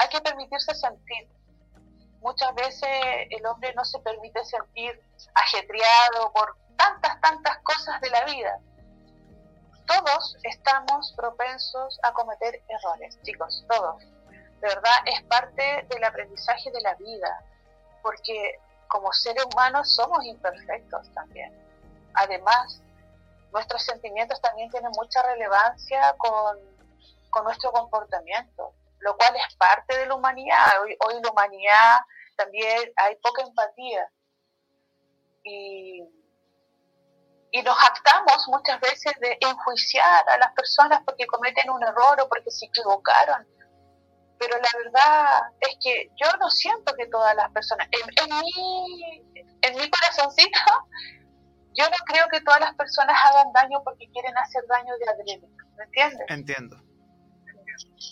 [0.00, 1.28] Hay que permitirse sentir.
[2.20, 2.88] Muchas veces
[3.30, 5.00] el hombre no se permite sentir
[5.34, 8.58] ajetreado por tantas, tantas cosas de la vida.
[9.86, 14.02] Todos estamos propensos a cometer errores, chicos, todos
[14.62, 17.44] de verdad es parte del aprendizaje de la vida,
[18.00, 21.52] porque como seres humanos somos imperfectos también.
[22.14, 22.80] Además,
[23.52, 26.58] nuestros sentimientos también tienen mucha relevancia con,
[27.30, 30.80] con nuestro comportamiento, lo cual es parte de la humanidad.
[30.80, 31.98] Hoy, hoy la humanidad
[32.36, 34.08] también hay poca empatía
[35.42, 36.04] y,
[37.50, 42.28] y nos actamos muchas veces de enjuiciar a las personas porque cometen un error o
[42.28, 43.44] porque se equivocaron
[44.42, 49.22] pero la verdad es que yo no siento que todas las personas, en, en, mi,
[49.62, 50.58] en mi corazoncito,
[51.74, 55.48] yo no creo que todas las personas hagan daño porque quieren hacer daño de adrede,
[55.76, 56.26] ¿Me entiendes?
[56.28, 56.76] Entiendo.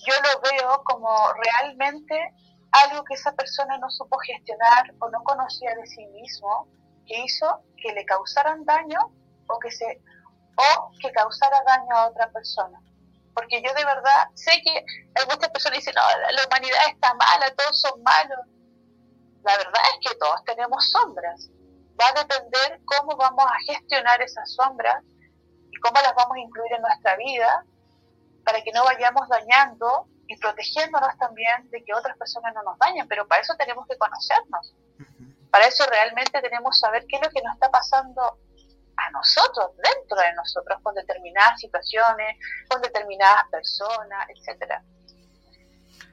[0.06, 2.32] Yo lo veo como realmente
[2.70, 6.68] algo que esa persona no supo gestionar o no conocía de sí mismo,
[7.06, 9.00] que hizo que le causaran daño
[9.48, 10.00] o que se
[10.56, 12.80] o que causara daño a otra persona.
[13.34, 16.02] Porque yo de verdad sé que hay muchas personas que dicen, no,
[16.32, 18.46] la humanidad está mala, todos son malos.
[19.42, 21.50] La verdad es que todos tenemos sombras.
[22.00, 25.02] Va a depender cómo vamos a gestionar esas sombras
[25.70, 27.64] y cómo las vamos a incluir en nuestra vida
[28.44, 33.06] para que no vayamos dañando y protegiéndonos también de que otras personas no nos dañen.
[33.08, 34.74] Pero para eso tenemos que conocernos.
[35.50, 38.38] Para eso realmente tenemos que saber qué es lo que nos está pasando
[39.07, 42.36] a nosotros, dentro de nosotros, con determinadas situaciones,
[42.68, 44.82] con determinadas personas, etcétera.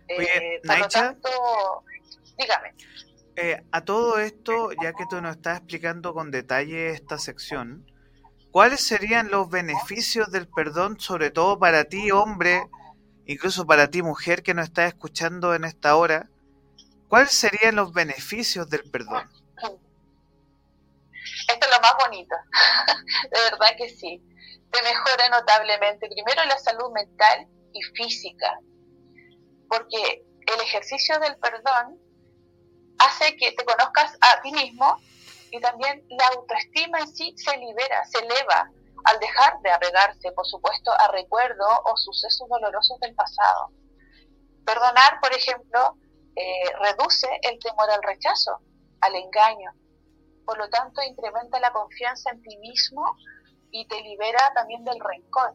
[0.10, 1.30] Oye, Eh, por lo tanto,
[2.38, 2.74] dígame.
[3.36, 7.86] Eh, a todo esto, ya que tú nos estás explicando con detalle esta sección,
[8.52, 12.68] ¿cuáles serían los beneficios del perdón, sobre todo para ti, hombre,
[13.26, 16.30] incluso para ti, mujer, que nos estás escuchando en esta hora?
[17.10, 19.30] ¿Cuáles serían los beneficios del perdón?
[21.72, 22.36] Lo más bonito,
[23.32, 24.22] de verdad que sí.
[24.72, 28.60] Te mejora notablemente, primero la salud mental y física,
[29.70, 32.00] porque el ejercicio del perdón
[33.00, 34.98] hace que te conozcas a ti mismo
[35.52, 38.70] y también la autoestima en sí se libera, se eleva
[39.06, 43.72] al dejar de apegarse, por supuesto, a recuerdos o sucesos dolorosos del pasado.
[44.66, 45.98] Perdonar, por ejemplo,
[46.36, 48.60] eh, reduce el temor al rechazo,
[49.00, 49.72] al engaño,
[50.48, 53.04] por lo tanto incrementa la confianza en ti mismo
[53.70, 55.54] y te libera también del rencor.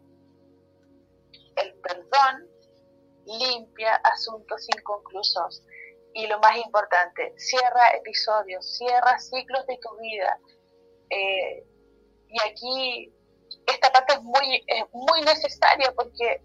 [1.57, 2.47] El perdón
[3.24, 5.62] limpia asuntos inconclusos
[6.12, 10.38] y lo más importante, cierra episodios, cierra ciclos de tu vida.
[11.09, 11.64] Eh,
[12.28, 13.14] y aquí
[13.66, 16.43] esta parte es muy, es muy necesaria porque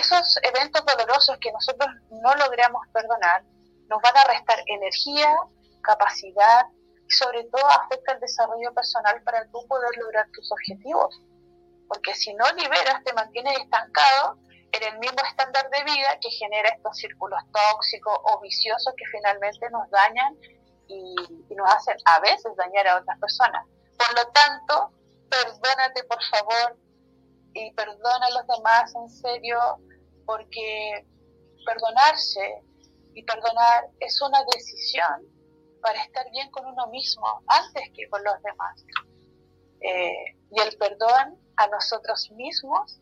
[0.00, 3.44] esos eventos dolorosos que nosotros no logramos perdonar
[3.88, 5.36] nos van a restar energía,
[5.80, 6.66] capacidad
[7.06, 11.20] y sobre todo afecta el desarrollo personal para tú poder lograr tus objetivos.
[11.88, 14.38] Porque si no liberas, te mantienes estancado
[14.72, 19.68] en el mismo estándar de vida que genera estos círculos tóxicos o viciosos que finalmente
[19.70, 20.36] nos dañan
[20.86, 21.14] y,
[21.48, 23.66] y nos hacen a veces dañar a otras personas.
[23.98, 24.92] Por lo tanto,
[25.28, 26.76] perdónate por favor
[27.54, 29.58] y perdona a los demás en serio
[30.24, 31.06] porque
[31.66, 32.62] perdonarse
[33.14, 35.39] y perdonar es una decisión
[35.80, 38.84] para estar bien con uno mismo antes que con los demás.
[39.80, 43.00] Eh, y el perdón a nosotros mismos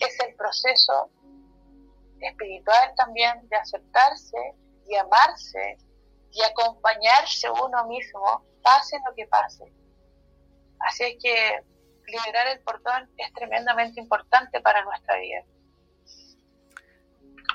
[0.00, 1.10] es el proceso
[2.20, 4.36] espiritual también de aceptarse
[4.88, 5.78] y amarse
[6.32, 9.72] y acompañarse uno mismo, pase lo que pase.
[10.80, 11.62] Así es que
[12.06, 15.44] liberar el perdón es tremendamente importante para nuestra vida.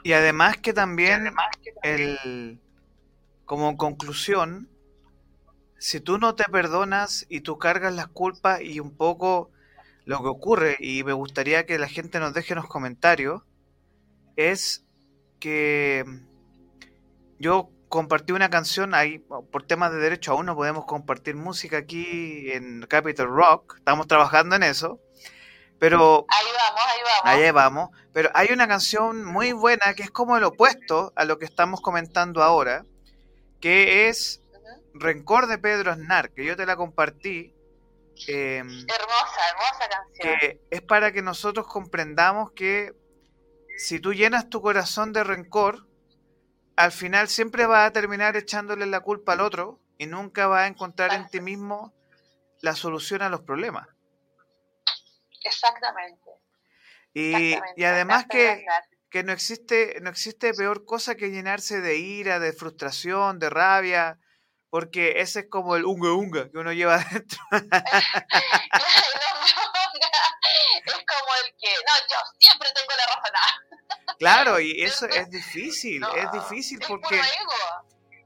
[0.04, 2.62] Y además que también, Además que también- el,
[3.46, 4.70] como conclusión,
[5.78, 9.52] si tú no te perdonas y tú cargas las culpas y un poco
[10.06, 13.42] lo que ocurre, y me gustaría que la gente nos deje en los comentarios,
[14.36, 14.86] es
[15.40, 16.04] que
[17.40, 22.52] yo compartí una canción ahí, por temas de derecho aún no podemos compartir música aquí
[22.52, 25.00] en Capital Rock, estamos trabajando en eso,
[25.80, 27.40] pero Ahí vamos, ahí vamos.
[27.40, 27.90] Allá vamos.
[28.14, 31.82] Pero hay una canción muy buena que es como el opuesto a lo que estamos
[31.82, 32.86] comentando ahora,
[33.64, 34.42] que es.
[34.94, 37.56] Rencor de Pedro Aznar, que yo te la compartí,
[38.28, 40.38] eh, Hermosa, hermosa canción.
[40.40, 42.94] que es para que nosotros comprendamos que
[43.76, 45.88] si tú llenas tu corazón de rencor,
[46.76, 50.68] al final siempre vas a terminar echándole la culpa al otro y nunca vas a
[50.68, 51.92] encontrar en ti mismo
[52.62, 53.88] la solución a los problemas.
[55.44, 56.30] Exactamente.
[57.14, 57.82] Y, exactamente.
[57.82, 58.66] y además que...
[59.14, 64.18] Que no existe, no existe peor cosa que llenarse de ira, de frustración, de rabia,
[64.72, 67.38] porque ese es como el unga unga que uno lleva adentro.
[67.52, 67.62] es
[70.94, 73.32] como el que, no, yo siempre tengo la razón.
[73.36, 73.60] Ah,
[74.20, 77.22] Claro, y eso es difícil, no, es difícil es porque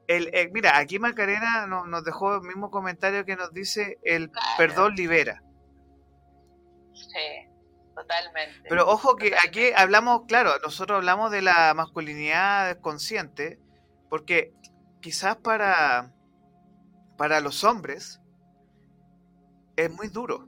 [0.07, 4.31] el, el- mira, aquí Macarena no- nos dejó el mismo comentario que nos dice el
[4.31, 4.47] Claro.
[4.57, 5.41] perdón libera.
[6.93, 7.46] Sí,
[8.01, 8.69] totalmente.
[8.69, 13.59] Pero ojo que aquí hablamos, claro, nosotros hablamos de la masculinidad consciente,
[14.09, 14.53] porque
[15.01, 16.13] quizás para,
[17.17, 18.21] para los hombres
[19.75, 20.47] es muy duro.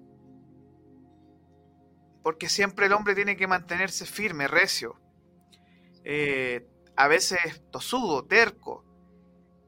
[2.23, 4.99] Porque siempre el hombre tiene que mantenerse firme, recio.
[6.03, 7.39] Eh, a veces
[7.71, 8.83] tosudo, terco.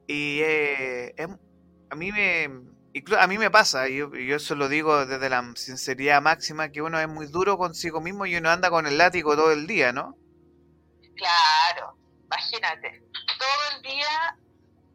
[0.08, 1.30] Y eh, es-
[1.90, 2.50] a mí me,
[3.18, 6.82] a mí me pasa, y yo, yo, eso lo digo desde la sinceridad máxima, que
[6.82, 9.94] uno es muy duro consigo mismo y uno anda con el látigo todo el día,
[9.94, 10.16] ¿no?
[11.16, 13.04] Claro, imagínate,
[13.38, 14.38] todo el día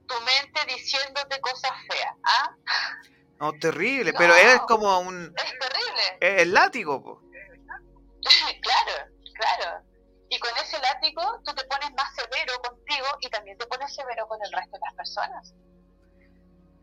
[0.07, 2.57] tu mente diciéndote cosas feas, ¿ah?
[3.41, 5.35] No, terrible, pero es como un...
[5.37, 6.19] Es terrible.
[6.21, 7.21] Es el látigo, po.
[8.63, 9.85] claro, claro.
[10.29, 14.27] Y con ese látigo tú te pones más severo contigo y también te pones severo
[14.27, 15.55] con el resto de las personas.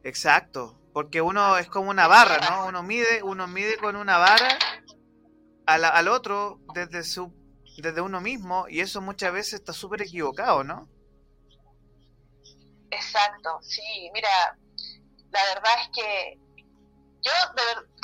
[0.03, 2.67] Exacto, porque uno es como una barra, ¿no?
[2.67, 4.57] Uno mide, uno mide con una barra
[5.65, 7.33] al, otro desde su
[7.77, 10.87] desde uno mismo y eso muchas veces está súper equivocado, ¿no?
[12.91, 14.29] Exacto, sí, mira,
[15.31, 16.39] la verdad es que
[17.23, 17.31] yo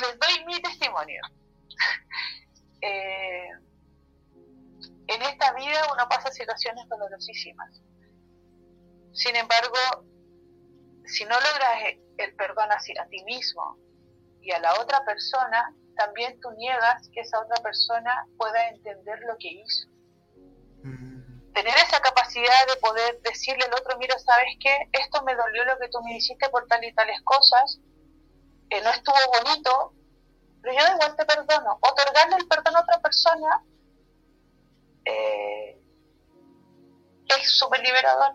[0.00, 1.22] les doy mi testimonio.
[2.82, 3.50] eh,
[5.06, 7.80] en esta vida uno pasa situaciones dolorosísimas.
[9.12, 9.76] Sin embargo,
[11.10, 13.76] si no logras el perdón hacia ti mismo
[14.40, 19.36] y a la otra persona, también tú niegas que esa otra persona pueda entender lo
[19.38, 19.88] que hizo.
[20.82, 21.52] Mm.
[21.52, 24.88] Tener esa capacidad de poder decirle al otro, mira, ¿sabes qué?
[24.92, 27.80] Esto me dolió lo que tú me hiciste por tal y tales cosas,
[28.70, 29.94] que no estuvo bonito,
[30.62, 31.78] pero yo igual te perdono.
[31.80, 33.64] Otorgarle el perdón a otra persona
[35.04, 35.80] eh,
[37.26, 38.34] es súper liberador.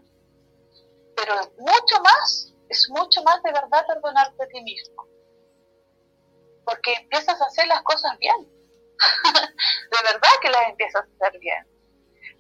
[1.16, 5.08] Pero mucho más, es mucho más de verdad perdonarte a ti mismo.
[6.66, 8.36] Porque empiezas a hacer las cosas bien.
[8.44, 11.68] de verdad que las empiezas a hacer bien.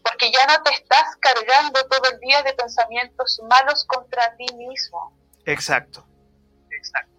[0.03, 5.17] Porque ya no te estás cargando todo el día de pensamientos malos contra ti mismo.
[5.45, 6.05] Exacto.
[6.71, 7.13] Exacto.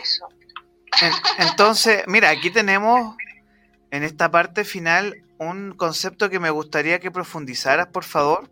[0.00, 0.28] Eso.
[1.38, 3.16] Entonces, mira, aquí tenemos
[3.90, 8.50] en esta parte final un concepto que me gustaría que profundizaras, por favor,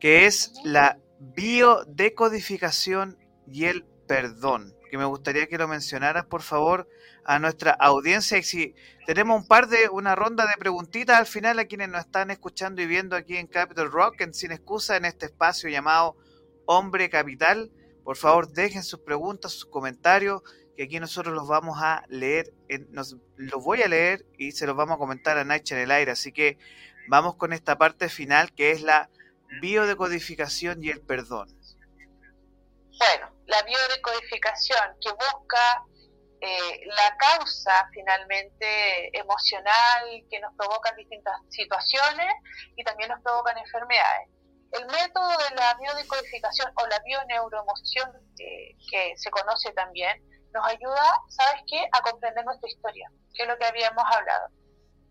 [0.00, 4.74] que es la biodecodificación y el perdón.
[4.90, 6.88] Que me gustaría que lo mencionaras, por favor,
[7.24, 8.38] a nuestra audiencia.
[8.38, 8.74] Y si
[9.06, 12.82] tenemos un par de, una ronda de preguntitas al final a quienes nos están escuchando
[12.82, 16.16] y viendo aquí en Capital Rock, en Sin Excusa, en este espacio llamado
[16.66, 17.72] Hombre Capital.
[18.04, 20.42] Por favor, dejen sus preguntas, sus comentarios
[20.76, 22.52] que aquí nosotros los vamos a leer,
[22.90, 25.90] nos, los voy a leer y se los vamos a comentar a Nacha en el
[25.90, 26.12] aire.
[26.12, 26.58] Así que
[27.08, 29.10] vamos con esta parte final que es la
[29.60, 31.48] biodecodificación y el perdón.
[32.98, 35.84] Bueno, la biodecodificación que busca
[36.40, 42.32] eh, la causa finalmente emocional que nos provoca distintas situaciones
[42.76, 44.28] y también nos provocan enfermedades.
[44.72, 50.20] El método de la biodecodificación o la bioneuroemoción, eh, que se conoce también,
[50.52, 54.48] nos ayuda, ¿sabes qué?, a comprender nuestra historia, que es lo que habíamos hablado.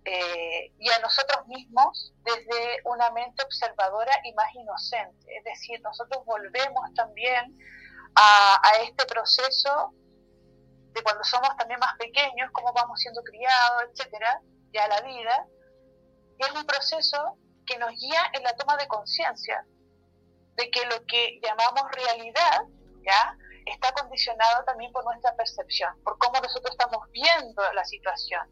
[0.07, 5.35] Eh, y a nosotros mismos desde una mente observadora y más inocente.
[5.35, 7.57] Es decir, nosotros volvemos también
[8.15, 9.93] a, este proceso
[10.93, 14.41] de cuando somos también más pequeños, cómo vamos siendo criados, etcétera,
[14.71, 15.47] ya la vida.
[16.37, 19.65] Y es un proceso que nos guía en la toma de conciencia
[20.55, 22.61] de que lo que llamamos realidad,
[23.03, 23.35] ¿ya?
[23.65, 28.47] está condicionado también por nuestra percepción, por cómo nosotros estamos viendo la situación.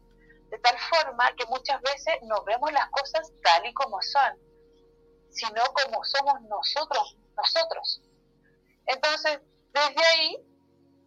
[0.54, 4.38] De tal forma que muchas veces no vemos las cosas tal y como son,
[5.28, 8.00] sino como somos nosotros, nosotros.
[8.86, 9.40] Entonces,
[9.72, 10.36] desde ahí,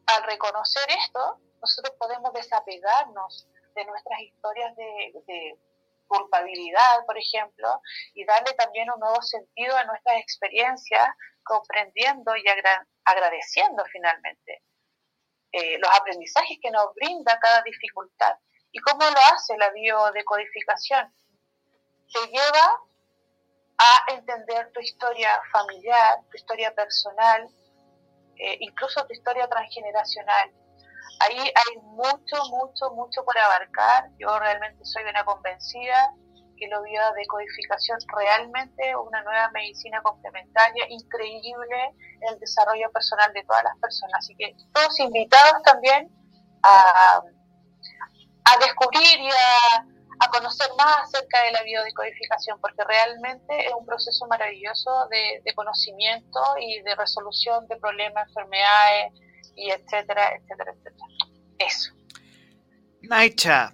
[0.07, 5.57] al reconocer esto, nosotros podemos desapegarnos de nuestras historias de,
[6.07, 7.81] culpabilidad, por ejemplo,
[8.15, 11.07] y darle también un nuevo sentido a nuestras experiencias,
[11.43, 12.43] comprendiendo y
[13.05, 14.61] agradeciendo finalmente
[15.53, 18.35] eh, los aprendizajes que nos brinda cada dificultad.
[18.71, 21.11] ¿Y cómo lo hace la biodecodificación?
[22.13, 22.79] Te lleva
[23.79, 27.47] a entender tu historia familiar, tu historia personal,
[28.37, 30.51] eh, incluso tu historia transgeneracional.
[31.19, 34.09] Ahí hay mucho, mucho, mucho por abarcar.
[34.19, 36.13] Yo realmente soy una convencida
[36.57, 43.31] que lo vio de codificación realmente una nueva medicina complementaria increíble en el desarrollo personal
[43.33, 44.19] de todas las personas.
[44.19, 46.09] Así que todos invitados también
[46.63, 47.21] a,
[48.47, 49.85] a descubrir y a,
[50.19, 55.53] a, conocer más acerca de la biodecodificación, porque realmente es un proceso maravilloso de, de
[55.53, 59.13] conocimiento y de resolución de problemas, enfermedades
[59.55, 61.07] y etcétera, etcétera, etcétera.
[61.59, 61.91] Eso.
[63.01, 63.73] Naicha,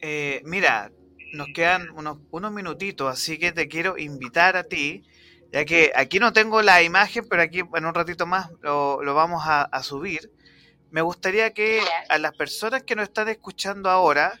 [0.00, 0.90] eh, mira,
[1.32, 5.02] nos quedan unos, unos minutitos, así que te quiero invitar a ti,
[5.50, 9.14] ya que aquí no tengo la imagen, pero aquí en un ratito más lo, lo
[9.14, 10.30] vamos a, a, subir.
[10.94, 14.38] Me gustaría que a las personas que nos están escuchando ahora,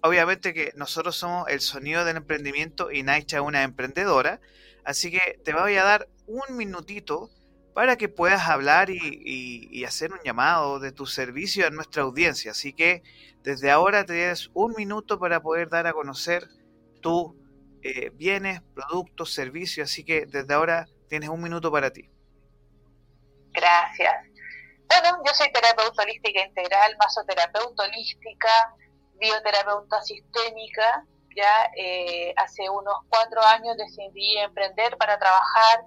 [0.00, 4.40] obviamente que nosotros somos el sonido del emprendimiento y Naicha es una emprendedora,
[4.82, 7.28] Así que te voy a dar un minutito
[7.74, 12.52] para que puedas hablar y, hacer un llamado de tu servicio a nuestra audiencia.
[12.52, 13.02] Así que
[13.42, 16.48] desde ahora tienes un minuto para poder dar a conocer
[17.02, 17.34] tus
[17.82, 19.90] eh, bienes, productos, servicios.
[19.90, 22.08] Así que desde ahora tienes un minuto para ti.
[23.52, 24.33] Gracias.
[24.88, 28.74] Bueno, yo soy terapeuta holística integral, masoterapeuta holística,
[29.14, 31.04] bioterapeuta sistémica.
[31.36, 35.84] Ya eh, hace unos cuatro años decidí emprender para trabajar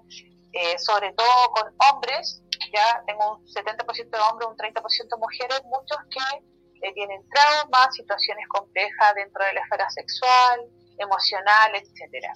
[0.52, 2.42] eh, sobre todo con hombres,
[2.72, 8.46] ya tengo un 70% de hombres, un 30% mujeres, muchos que eh, tienen traumas, situaciones
[8.48, 10.60] complejas dentro de la esfera sexual,
[10.96, 12.32] emocional, etcétera.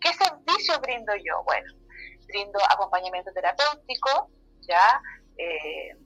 [0.00, 1.42] ¿Qué servicio brindo yo?
[1.44, 1.72] Bueno,
[2.26, 4.30] brindo acompañamiento terapéutico,
[4.60, 5.02] ya
[5.38, 5.96] eh,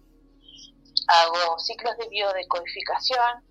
[1.08, 3.44] hago ciclos de biodecodificación,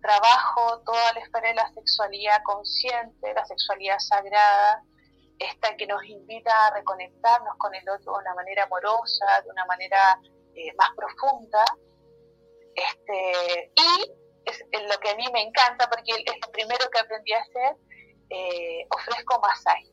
[0.00, 4.82] trabajo toda la esfera de la sexualidad consciente, la sexualidad sagrada,
[5.38, 9.64] esta que nos invita a reconectarnos con el otro de una manera amorosa, de una
[9.66, 10.18] manera
[10.54, 11.64] eh, más profunda.
[12.74, 14.12] Este, y
[14.44, 17.76] es, lo que a mí me encanta, porque es lo primero que aprendí a hacer,
[18.30, 19.92] eh, ofrezco masajes.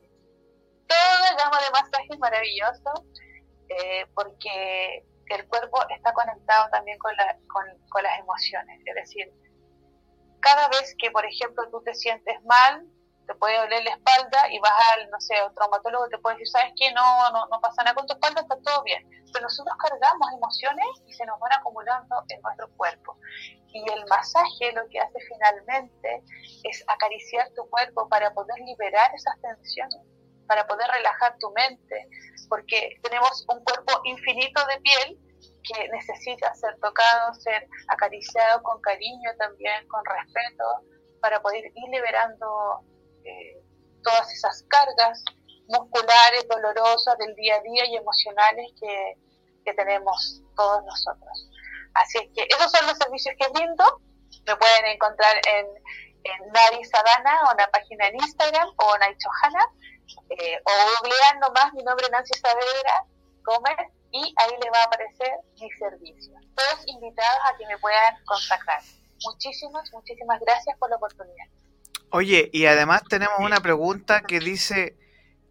[0.86, 2.90] Toda gama de masajes maravilloso,
[3.68, 7.12] eh, porque el cuerpo está conectado también con,
[7.88, 8.80] con las emociones.
[8.84, 9.32] Es decir,
[10.40, 12.86] cada vez que, por ejemplo, tú te sientes mal,
[13.26, 16.48] te puede doler la espalda y vas al, no sé, un traumatólogo te puede decir,
[16.48, 16.92] ¿sabes qué?
[16.92, 19.02] No, no, no pasa nada con tu espalda, está todo bien.
[19.32, 23.18] Pero nosotros cargamos emociones y se nos van acumulando en nuestro cuerpo.
[23.72, 26.22] Y el masaje lo que hace finalmente
[26.62, 30.00] es acariciar tu cuerpo para poder liberar esas tensiones,
[30.46, 32.08] para poder relajar tu mente,
[32.48, 35.18] porque tenemos un cuerpo infinito de piel
[35.62, 40.64] que necesita ser tocado, ser acariciado con cariño también, con respeto,
[41.20, 42.80] para poder ir liberando
[43.24, 43.60] eh,
[44.02, 45.24] todas esas cargas
[45.68, 49.16] musculares, dolorosas del día a día y emocionales que,
[49.74, 51.50] tenemos todos nosotros.
[51.94, 54.00] Así es que esos son los servicios que brindo.
[54.46, 55.66] Me pueden encontrar en,
[56.22, 59.68] en Nari Sadana, o una página en Instagram, o Naichohana,
[60.30, 60.70] eh, o
[61.02, 63.04] googleando más mi nombre Nancy Saavedra
[63.44, 63.76] Gómez,
[64.12, 65.30] y ahí les va a aparecer
[65.60, 66.32] mi servicio.
[66.54, 68.80] Todos invitados a que me puedan contactar.
[69.24, 71.46] Muchísimas, muchísimas gracias por la oportunidad.
[72.10, 74.96] Oye, y además tenemos una pregunta que dice,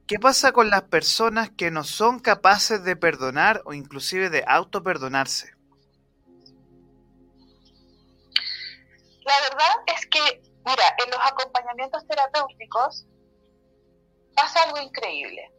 [0.08, 5.53] ¿qué pasa con las personas que no son capaces de perdonar o inclusive de auto-perdonarse?
[9.26, 13.06] La verdad es que, mira, en los acompañamientos terapéuticos
[14.36, 15.52] pasa algo increíble.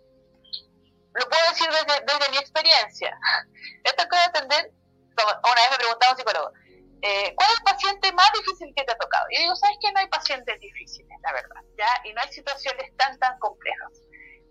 [1.15, 3.19] Lo puedo decir desde, mi experiencia.
[3.85, 4.71] Esto que atender,
[5.17, 6.53] una vez me preguntaba un psicólogo,
[7.03, 9.25] eh, ¿cuál es el paciente más difícil que te ha tocado?
[9.31, 11.63] Y digo, ¿sabes que no hay pacientes difíciles, la verdad?
[11.79, 11.89] ¿ya?
[12.05, 13.93] Y no hay situaciones tan, tan complejas.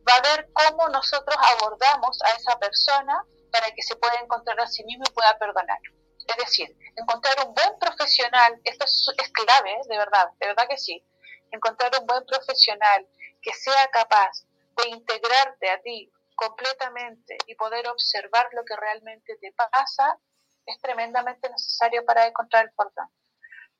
[0.07, 4.67] Va a ver cómo nosotros abordamos a esa persona para que se pueda encontrar a
[4.67, 5.79] sí mismo y pueda perdonar.
[6.27, 9.81] Es decir, encontrar un buen profesional, esto es, es clave, ¿eh?
[9.87, 11.05] de verdad, de verdad que sí.
[11.51, 13.07] Encontrar un buen profesional
[13.45, 14.43] que sea capaz
[14.75, 20.19] de integrarte a ti completamente y poder observar lo que realmente te pasa
[20.65, 23.07] es tremendamente necesario para encontrar el perdón.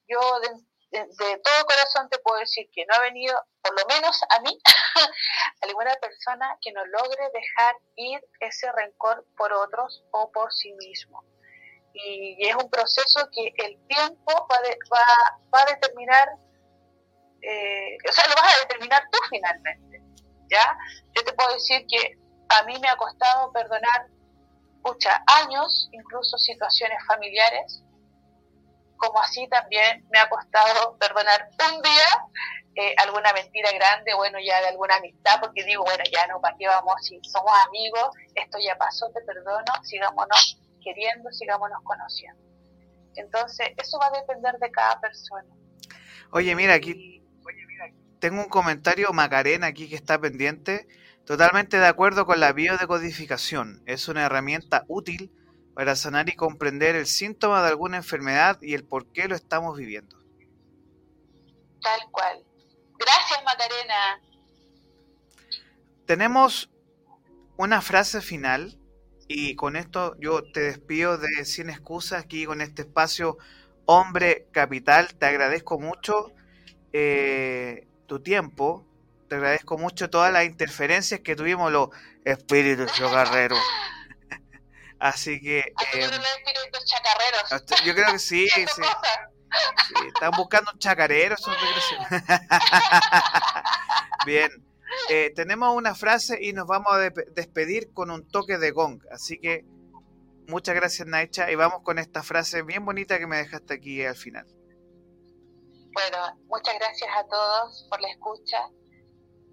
[0.07, 4.39] Yo de, todo corazón te puedo decir que no ha venido, por lo menos a
[4.41, 4.55] mí,
[5.61, 11.23] alguna persona que no logre dejar ir ese rencor por otros o por sí mismo.
[11.91, 14.59] Y, es un proceso que el tiempo va,
[14.93, 16.29] va, va a determinar,
[17.47, 20.01] eh, o sea, lo vas a determinar tú finalmente.
[20.49, 20.77] ¿ya?
[21.15, 22.17] Yo te puedo decir que
[22.49, 24.07] a mí me ha costado perdonar
[24.85, 27.83] escucha años, incluso situaciones familiares,
[28.97, 32.27] como así también me ha costado perdonar un día
[32.75, 36.55] eh, alguna mentira grande, bueno, ya de alguna amistad, porque digo, bueno, ya no, ¿para
[36.57, 36.95] qué vamos?
[37.01, 42.43] Si somos amigos, esto ya pasó, te perdono, sigámonos queriendo, sigámonos conociendo.
[43.15, 45.47] Entonces, eso va a depender de cada persona.
[46.31, 47.24] Oye, mira, aquí
[48.25, 50.87] tengo un comentario Macarena aquí que está pendiente
[51.25, 53.83] Totalmente de acuerdo con la biodecodificación.
[53.85, 55.31] Es una herramienta útil
[55.75, 59.77] para sanar y comprender el síntoma de alguna enfermedad y el por qué lo estamos
[59.77, 60.17] viviendo.
[61.81, 62.43] Tal cual.
[62.97, 64.21] Gracias, Macarena.
[66.05, 66.71] Tenemos
[67.57, 68.79] una frase final
[69.27, 73.37] y con esto yo te despido de Sin Excusas aquí con este espacio
[73.85, 75.15] Hombre Capital.
[75.15, 76.33] Te agradezco mucho
[76.93, 78.85] eh, tu tiempo,
[79.27, 81.89] te agradezco mucho todas las interferencias que tuvimos los
[82.23, 83.59] espíritus chocarreros.
[84.99, 85.59] Así que.
[85.59, 87.83] Eh, espíritus chacarreros.
[87.85, 88.81] Yo creo que sí, sí.
[90.07, 91.35] están buscando un chacarero,
[94.25, 94.49] Bien.
[95.09, 99.01] eh, tenemos una frase y nos vamos a despedir con un toque de gong.
[99.11, 99.65] Así que
[100.47, 104.15] muchas gracias, Naicha, y vamos con esta frase bien bonita que me dejaste aquí al
[104.15, 104.45] final.
[105.95, 106.17] Bueno,
[106.47, 108.67] muchas gracias a todos por la escucha.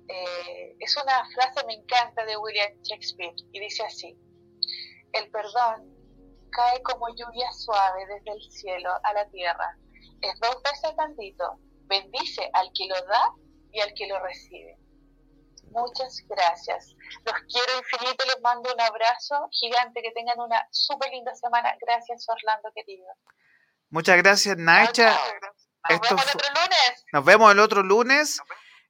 [0.08, 4.18] Eh, es una frase, me encanta, de William Shakespeare, y dice así,
[5.12, 5.94] el perdón
[6.50, 9.78] cae como lluvia suave desde el cielo a la tierra,
[10.20, 13.34] es dos veces tantito, bendice al que lo da
[13.70, 14.76] y al que lo recibe.
[15.70, 16.96] Muchas gracias.
[17.24, 21.72] Los quiero infinito, les mando un abrazo gigante, que tengan una súper linda semana.
[21.80, 23.06] Gracias, Orlando, querido.
[23.90, 25.16] Muchas gracias, Naicha.
[25.88, 27.04] Nos vemos el otro lunes.
[27.12, 28.40] Nos vemos el otro lunes.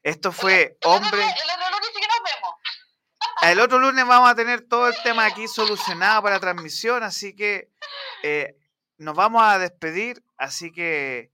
[0.03, 1.22] Esto fue Hombre.
[1.22, 2.55] El otro lunes sí que nos vemos.
[3.43, 7.34] El otro lunes vamos a tener todo el tema aquí solucionado para la transmisión, así
[7.34, 7.70] que
[8.22, 8.57] eh,
[8.99, 10.22] nos vamos a despedir.
[10.36, 11.32] Así que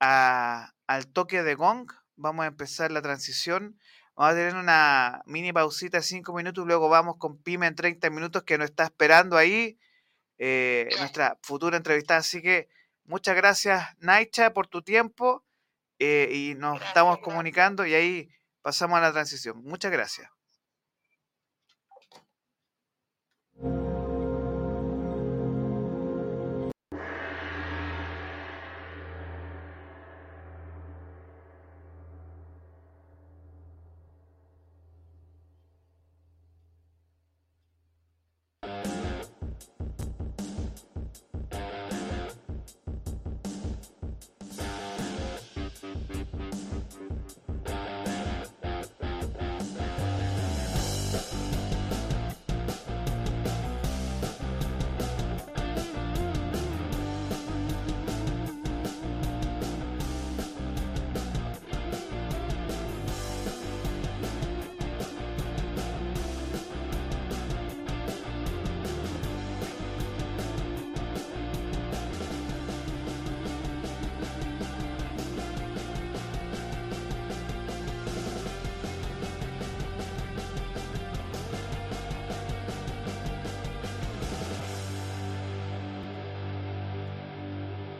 [0.00, 3.78] al toque de gong vamos a empezar la transición.
[4.14, 7.76] Vamos a tener una mini pausita de 5 minutos y luego vamos con Pyme en
[7.76, 9.78] 30 minutos que nos está esperando ahí
[10.38, 12.20] eh, nuestra futura entrevistada.
[12.20, 12.68] Así que
[13.08, 15.44] muchas gracias, Naicha, por tu tiempo
[15.98, 18.28] eh, y nos estamos comunicando y ahí
[18.62, 19.62] pasamos a la transición.
[19.64, 20.30] Muchas gracias.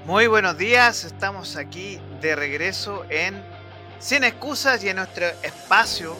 [0.08, 3.44] Muy buenos días, estamos aquí de regreso en
[3.98, 6.16] Sin Excusas y en nuestro espacio.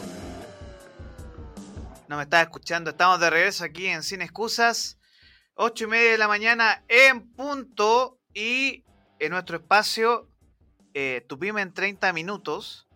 [2.07, 4.99] No me estás escuchando, estamos de regreso aquí en Sin Excusas,
[5.55, 8.85] 8 y media de la mañana en punto y
[9.17, 10.29] en nuestro espacio
[10.93, 12.87] eh, Tupime en 30 minutos.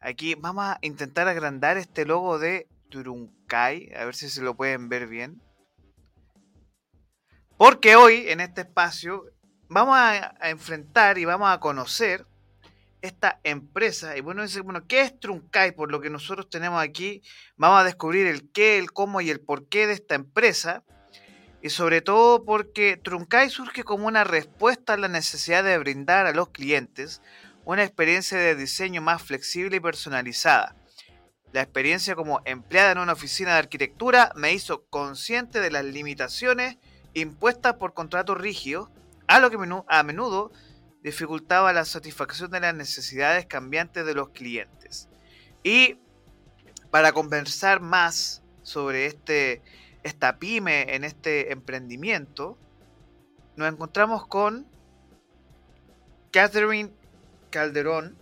[0.00, 4.88] Aquí vamos a intentar agrandar este logo de Turunkai, a ver si se lo pueden
[4.88, 5.42] ver bien.
[7.56, 9.24] Porque hoy en este espacio
[9.72, 12.26] vamos a, enfrentar y vamos a conocer
[13.00, 14.16] esta empresa.
[14.16, 15.72] Y bueno, bueno, ¿qué es Truncay?
[15.72, 17.22] Por lo que nosotros tenemos aquí,
[17.56, 20.84] vamos a descubrir el qué, el cómo y el por qué de esta empresa.
[21.62, 26.32] Y sobre todo porque Truncay surge como una respuesta a la necesidad de brindar a
[26.32, 27.22] los clientes
[27.64, 30.74] una experiencia de diseño más flexible y personalizada.
[31.52, 36.78] La experiencia como empleada en una oficina de arquitectura me hizo consciente de las limitaciones
[37.14, 38.88] impuestas por contratos rígidos
[39.26, 39.56] a lo que
[39.88, 40.52] a menudo
[41.02, 45.08] dificultaba la satisfacción de las necesidades cambiantes de los clientes.
[45.62, 45.98] Y
[46.90, 49.62] para conversar más sobre este,
[50.02, 52.58] esta pyme en este emprendimiento,
[53.56, 54.66] nos encontramos con
[56.30, 56.92] Catherine
[57.50, 58.16] Calderón.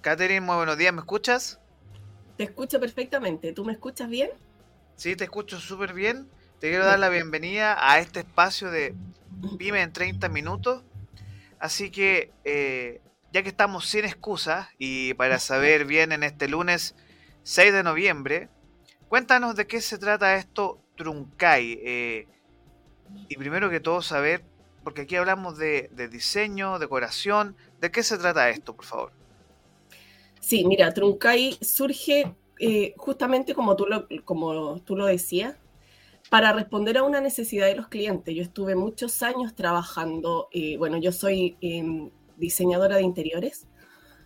[0.00, 1.58] Catherine, muy buenos días, ¿me escuchas?
[2.36, 3.52] Te escucho perfectamente.
[3.52, 4.30] ¿Tú me escuchas bien?
[4.96, 6.28] Sí, te escucho súper bien.
[6.60, 8.94] Te quiero dar la bienvenida a este espacio de
[9.58, 10.82] Pyme en 30 minutos.
[11.58, 13.00] Así que, eh,
[13.32, 16.94] ya que estamos sin excusas y para saber bien en este lunes
[17.42, 18.48] 6 de noviembre,
[19.08, 21.78] cuéntanos de qué se trata esto Truncay.
[21.82, 22.26] Eh,
[23.28, 24.44] y primero que todo saber,
[24.82, 29.12] porque aquí hablamos de, diseño, decoración, ¿de qué se trata esto, por favor?
[30.40, 35.56] Sí, mira, Truncay surge eh, justamente como tú, lo, como tú lo decías,
[36.30, 38.34] para responder a una necesidad de los clientes.
[38.34, 43.66] Yo estuve muchos años trabajando, eh, bueno, yo soy em, diseñadora de interiores,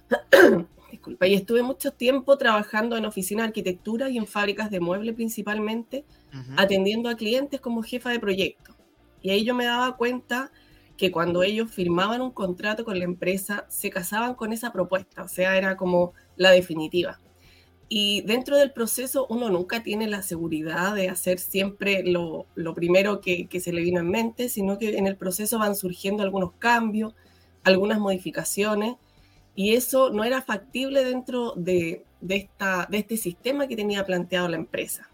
[0.90, 5.14] disculpa, y estuve mucho tiempo trabajando en oficinas de arquitectura y en fábricas de muebles
[5.14, 6.04] principalmente,
[6.56, 8.74] atendiendo a clientes como jefa de proyecto.
[9.20, 10.50] Y ahí yo me daba cuenta
[10.96, 15.28] que cuando ellos firmaban un contrato con la empresa, se casaban con esa propuesta, o
[15.28, 17.20] sea, era como la definitiva.
[17.88, 23.48] Y dentro del proceso uno nunca tiene la seguridad de hacer siempre lo, primero que,
[23.60, 27.14] se le vino en mente, sino que en el proceso van surgiendo algunos cambios,
[27.64, 28.96] algunas modificaciones,
[29.54, 34.48] y eso no era factible dentro de, de, esta, de este sistema que tenía planteado
[34.48, 35.08] la empresa.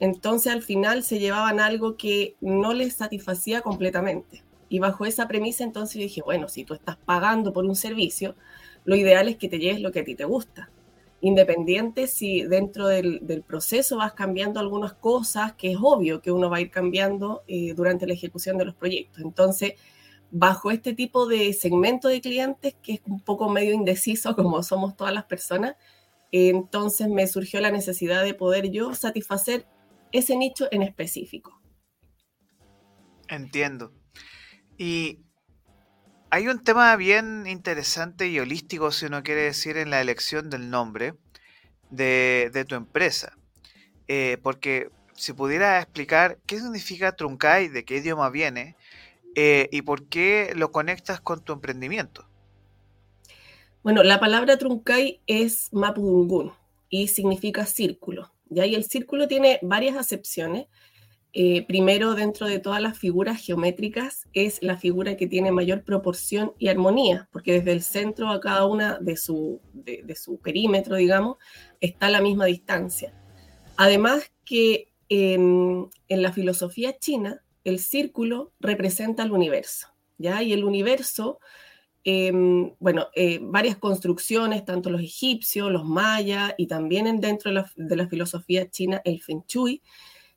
[0.00, 4.42] Entonces al final se llevaban algo que no les satisfacía completamente.
[4.68, 8.34] Y bajo esa premisa entonces dije, bueno, si tú estás pagando por un servicio,
[8.84, 10.70] lo ideal es que te lleves lo que a ti te gusta.
[11.20, 16.58] Independiente si dentro del, proceso vas cambiando algunas cosas, que es obvio que uno va
[16.58, 19.22] a ir cambiando eh, durante la ejecución de los proyectos.
[19.22, 19.74] Entonces,
[20.30, 24.96] bajo este tipo de segmento de clientes, que es un poco medio indeciso como somos
[24.96, 25.76] todas las personas,
[26.30, 29.66] entonces me surgió la necesidad de poder yo satisfacer
[30.12, 31.60] ese nicho en específico.
[33.28, 33.92] Entiendo.
[34.76, 35.24] Y
[36.30, 40.70] hay un tema bien interesante y holístico, si uno quiere decir, en la elección del
[40.70, 41.14] nombre
[41.90, 43.36] de, tu empresa.
[44.08, 48.76] Eh, porque si pudiera explicar qué significa Truncay, de qué idioma viene
[49.34, 52.26] eh, y por qué lo conectas con tu emprendimiento.
[53.82, 56.52] Bueno, la palabra Truncay es Mapudungun
[56.90, 58.30] y significa círculo.
[58.48, 58.66] ¿ya?
[58.66, 60.66] Y el círculo tiene varias acepciones.
[61.32, 66.52] Eh, primero, dentro de todas las figuras geométricas, es la figura que tiene mayor proporción
[66.58, 71.36] y armonía, porque desde el centro a cada una de su, de, su perímetro, digamos,
[71.80, 73.12] está la misma distancia.
[73.76, 80.42] Además que en, en, la filosofía china, el círculo representa el universo, ¿ya?
[80.42, 81.38] Y el universo
[82.10, 88.08] Em, bueno, eh, varias construcciones, tanto los egipcios, los mayas y también dentro de la,
[88.08, 89.82] filosofía china, el Feng Shui,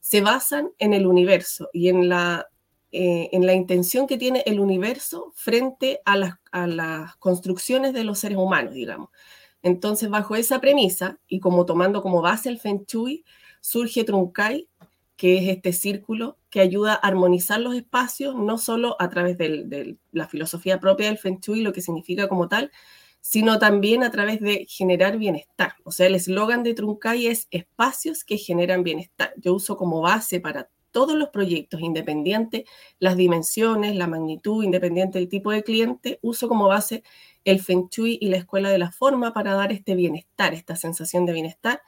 [0.01, 2.47] se basan en el universo y en la,
[2.91, 8.03] eh, en la intención que tiene el universo frente a las, a las construcciones de
[8.03, 9.09] los seres humanos, digamos.
[9.63, 13.23] Entonces, bajo esa premisa y como tomando como base el Feng Shui,
[13.61, 14.67] surge Trunkai,
[15.15, 19.97] que es este círculo que ayuda a armonizar los espacios, no solo a través de
[20.11, 22.71] la filosofía propia del Feng Shui, lo que significa como tal,
[23.21, 25.75] sino también a través de generar bienestar.
[25.83, 29.33] O sea, el eslogan de Truncay es espacios que generan bienestar.
[29.37, 32.63] Yo uso como base para todos los proyectos, independientes,
[32.99, 37.03] las dimensiones, la magnitud, independiente del tipo de cliente, uso como base
[37.45, 41.25] el Feng Shui y la escuela de la forma para dar este bienestar, esta sensación
[41.25, 41.81] de bienestar,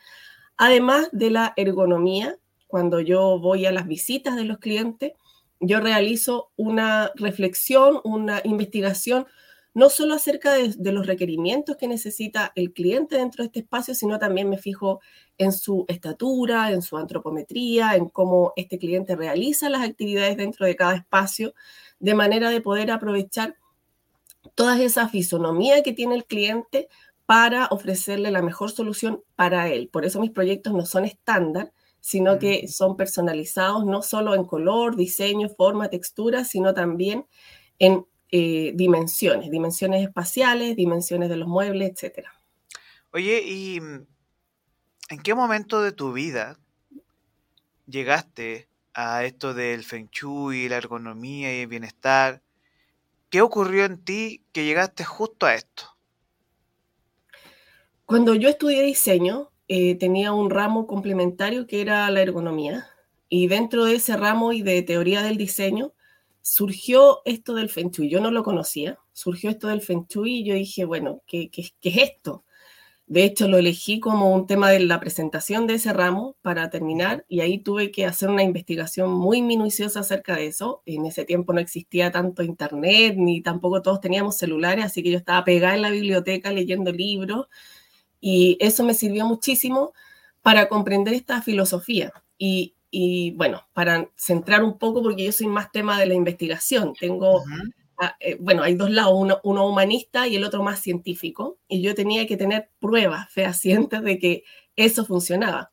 [0.57, 5.13] además de la ergonomía, cuando yo voy a las visitas de los clientes,
[5.59, 9.27] yo realizo una reflexión, una investigación,
[9.73, 14.19] no solo acerca de, los requerimientos que necesita el cliente dentro de este espacio, sino
[14.19, 15.01] también me fijo
[15.37, 20.75] en su estatura, en su antropometría, en cómo este cliente realiza las actividades dentro de
[20.75, 21.53] cada espacio,
[21.99, 23.57] de manera de poder aprovechar
[24.55, 26.87] toda esa fisonomía que tiene el cliente
[27.25, 29.89] para ofrecerle la mejor solución para él.
[29.89, 34.97] Por eso mis proyectos no son estándar, sino que son personalizados no solo en color,
[34.97, 37.25] diseño, forma, textura, sino también
[37.79, 38.05] en
[38.35, 42.25] eh, dimensiones, dimensiones espaciales, dimensiones de los muebles, etc.
[43.11, 46.57] Oye, ¿y en qué momento de tu vida
[47.85, 52.41] llegaste a esto del Feng Shui, la ergonomía y el bienestar?
[53.29, 55.95] ¿Qué ocurrió en ti que llegaste justo a esto?
[58.07, 62.87] Cuando yo estudié diseño, eh, tenía un ramo complementario que era la ergonomía.
[63.29, 65.93] Y dentro de ese ramo y de teoría del diseño
[66.43, 68.09] surgió esto del Feng Shui.
[68.09, 71.69] Yo no lo conocía, surgió esto del Feng Shui y yo dije, bueno, ¿qué, qué,
[71.81, 72.43] qué es esto?
[73.07, 77.25] De hecho, lo elegí como un tema de la presentación de ese ramo para terminar
[77.27, 80.81] y ahí tuve que hacer una investigación muy minuciosa acerca de eso.
[80.85, 85.17] En ese tiempo no existía tanto internet ni tampoco todos teníamos celulares, así que yo
[85.17, 87.47] estaba pegada en la biblioteca leyendo libros
[88.21, 89.93] y eso me sirvió muchísimo
[90.41, 92.13] para comprender esta filosofía.
[92.37, 92.72] Y,
[93.35, 96.93] bueno, para centrar un poco, porque yo soy más tema de la investigación.
[96.93, 97.43] Tengo,
[98.19, 101.57] eh, bueno, hay dos lados, uno, uno, humanista y el otro más científico.
[101.67, 104.43] Y yo tenía que tener pruebas fehacientes de que
[104.75, 105.71] eso funcionaba.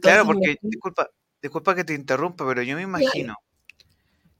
[0.00, 1.10] claro, porque, disculpa,
[1.42, 3.36] disculpa que te interrumpa, pero yo me imagino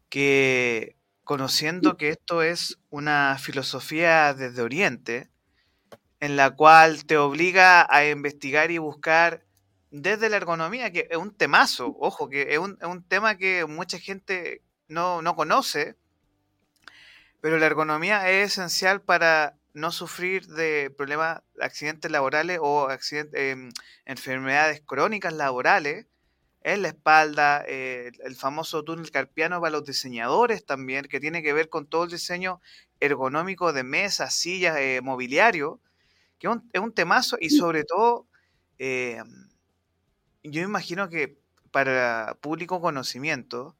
[0.08, 5.28] que conociendo que esto es una filosofía desde Oriente,
[6.20, 9.44] en la cual te obliga a investigar y buscar
[9.90, 12.76] desde la ergonomía, que es un temazo, ojo, que es un,
[13.08, 15.96] tema que mucha gente no, conoce,
[17.40, 23.70] pero la ergonomía es esencial para no sufrir de problemas, accidentes laborales o accidentes, em,
[24.06, 26.06] enfermedades crónicas laborales
[26.62, 31.52] en la espalda, eh, el famoso túnel carpiano para los diseñadores también, que tiene que
[31.52, 32.60] ver con todo el diseño
[33.00, 35.80] ergonómico de mesas, sillas, eh, mobiliario,
[36.38, 38.26] que es un, temazo y sobre todo,
[38.78, 39.22] eh,
[40.42, 41.38] yo imagino que
[41.70, 43.76] para público conocimiento,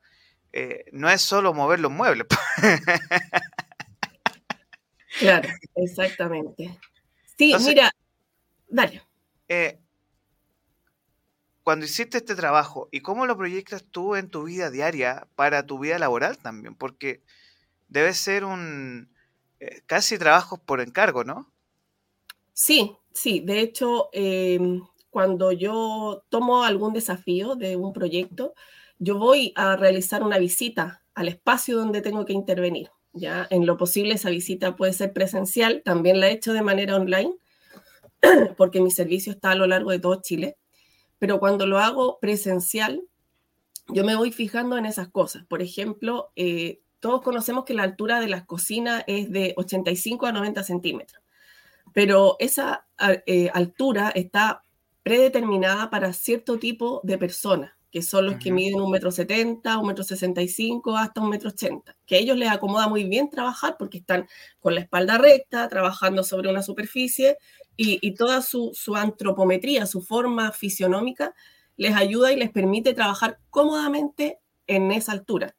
[0.52, 2.26] eh, no es solo mover los muebles.
[5.18, 6.78] claro, exactamente.
[7.36, 7.90] Sí, mira,
[8.68, 9.02] dale.
[9.48, 9.78] eh,
[11.62, 15.78] cuando hiciste este trabajo y cómo lo proyectas tú en tu vida diaria para tu
[15.78, 17.22] vida laboral también, porque
[17.88, 19.11] debe ser un
[19.61, 21.52] eh, casi trabajo por encargo, ¿no?
[22.54, 23.40] Sí, sí.
[23.40, 24.82] De hecho, em,
[25.18, 28.54] cuando yo tomo algún desafío de un proyecto,
[29.00, 32.92] yo voy a realizar una visita al espacio donde tengo que intervenir.
[33.12, 36.94] Ya en lo posible esa visita puede ser presencial, también la he hecho de manera
[36.94, 37.32] online,
[38.56, 40.56] porque mi servicio está a lo largo de todo Chile,
[41.18, 43.02] pero cuando lo hago presencial,
[43.88, 45.44] yo me voy fijando en esas cosas.
[45.46, 50.32] Por ejemplo, eh, todos conocemos que la altura de las cocinas es de 85 a
[50.32, 51.20] 90 centímetros,
[51.92, 52.86] pero esa
[53.26, 54.62] eh, altura está
[55.09, 59.86] predeterminada para cierto tipo de personas que son los que miden un metro setenta, un
[59.86, 63.30] metro sesenta y cinco, hasta un metro ochenta, que a ellos les acomoda muy bien
[63.30, 64.28] trabajar porque están
[64.61, 67.38] con la espalda recta, trabajando sobre una superficie
[67.78, 71.34] y, toda su, su, antropometría, su forma fisionómica,
[71.78, 75.56] les ayuda y les permite trabajar cómodamente en esa altura.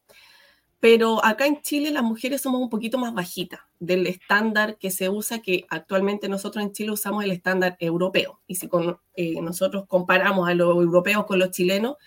[0.79, 5.09] Pero acá en Chile las mujeres somos un poquito más bajitas del estándar que se
[5.09, 8.39] usa, que actualmente nosotros en Chile usamos el estándar europeo.
[8.47, 8.69] Y si
[9.15, 11.97] eh, nosotros comparamos a los europeos con los chilenos,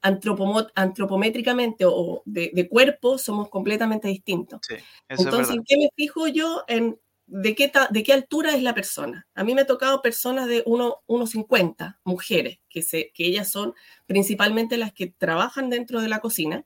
[0.00, 4.60] antropométricamente o de, cuerpo somos completamente distintos.
[5.08, 6.62] Entonces, ¿en qué me fijo yo?
[6.68, 9.26] En de qué, de qué altura es la persona.
[9.34, 13.74] A mí me ha tocado personas de 1,50, mujeres, que, se, que ellas son
[14.06, 16.64] principalmente las que trabajan dentro de la cocina.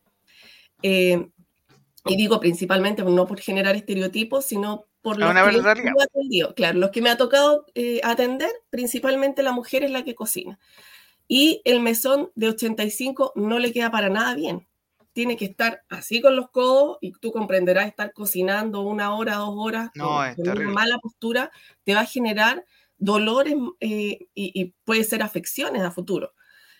[0.83, 1.29] Eh,
[2.07, 6.55] y digo principalmente no por generar estereotipos, sino por los que, me atendido.
[6.55, 10.59] Claro, los que me ha tocado eh, atender, principalmente la mujer es la que cocina.
[11.27, 14.67] Y el mesón de 85 no le queda para nada bien.
[15.13, 19.55] Tiene que estar así con los codos y tú comprenderás estar cocinando una hora, dos
[19.57, 21.51] horas no, con, una mala postura,
[21.85, 22.65] te va a generar
[22.99, 26.33] dolores eh, y, y puede ser afecciones a futuro.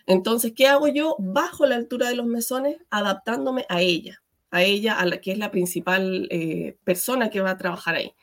[0.05, 1.15] Entonces, ¿qué hago yo?
[1.19, 5.37] Bajo la altura de los mesones, adaptándome a ella a ella, a la que es
[5.37, 8.13] la principal eh, persona que va a trabajar ahí.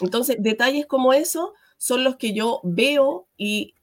[0.00, 3.74] Entonces, detalles como eso son los que yo veo y,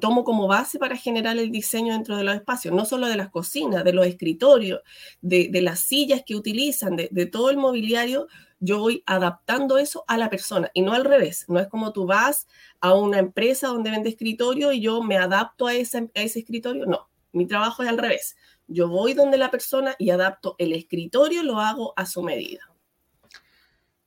[0.00, 3.30] tomo como base para generar el diseño dentro de los espacios, no solo de las
[3.30, 4.80] cocinas, de los escritorios,
[5.20, 8.26] de, las sillas que utilizan, de, todo el mobiliario,
[8.58, 11.44] yo voy adaptando eso a la persona y no al revés.
[11.48, 12.46] No es como tú vas
[12.80, 16.86] a una empresa donde vende escritorio y yo me adapto a ese, a ese escritorio,
[16.86, 17.08] no.
[17.32, 18.36] Mi trabajo es al revés.
[18.72, 22.60] Yo voy donde la persona y adapto el escritorio, lo hago a su medida.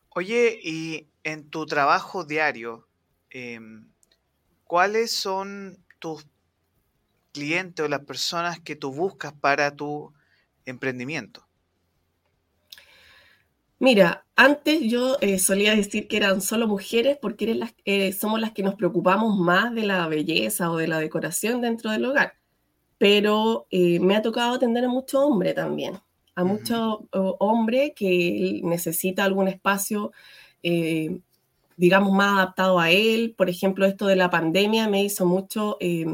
[0.10, 2.88] Oye, y en tu trabajo diario,
[3.30, 3.92] em,
[4.64, 6.26] ¿cuáles son tus
[7.34, 10.14] clientes o las personas que tú buscas para tu
[10.66, 11.46] emprendimiento?
[13.78, 18.54] Mira, antes yo eh, solía decir que eran solo mujeres porque las, eh, somos las
[18.54, 22.38] que nos preocupamos más de la belleza o de la decoración dentro del hogar
[22.98, 26.00] pero eh, me ha tocado atender a mucho hombre también,
[26.36, 30.12] a mucho hombre que necesita algún espacio,
[30.64, 31.20] eh,
[31.78, 33.34] digamos, más adaptado a él.
[33.38, 36.06] Por ejemplo, esto de la pandemia me hizo mucho eh,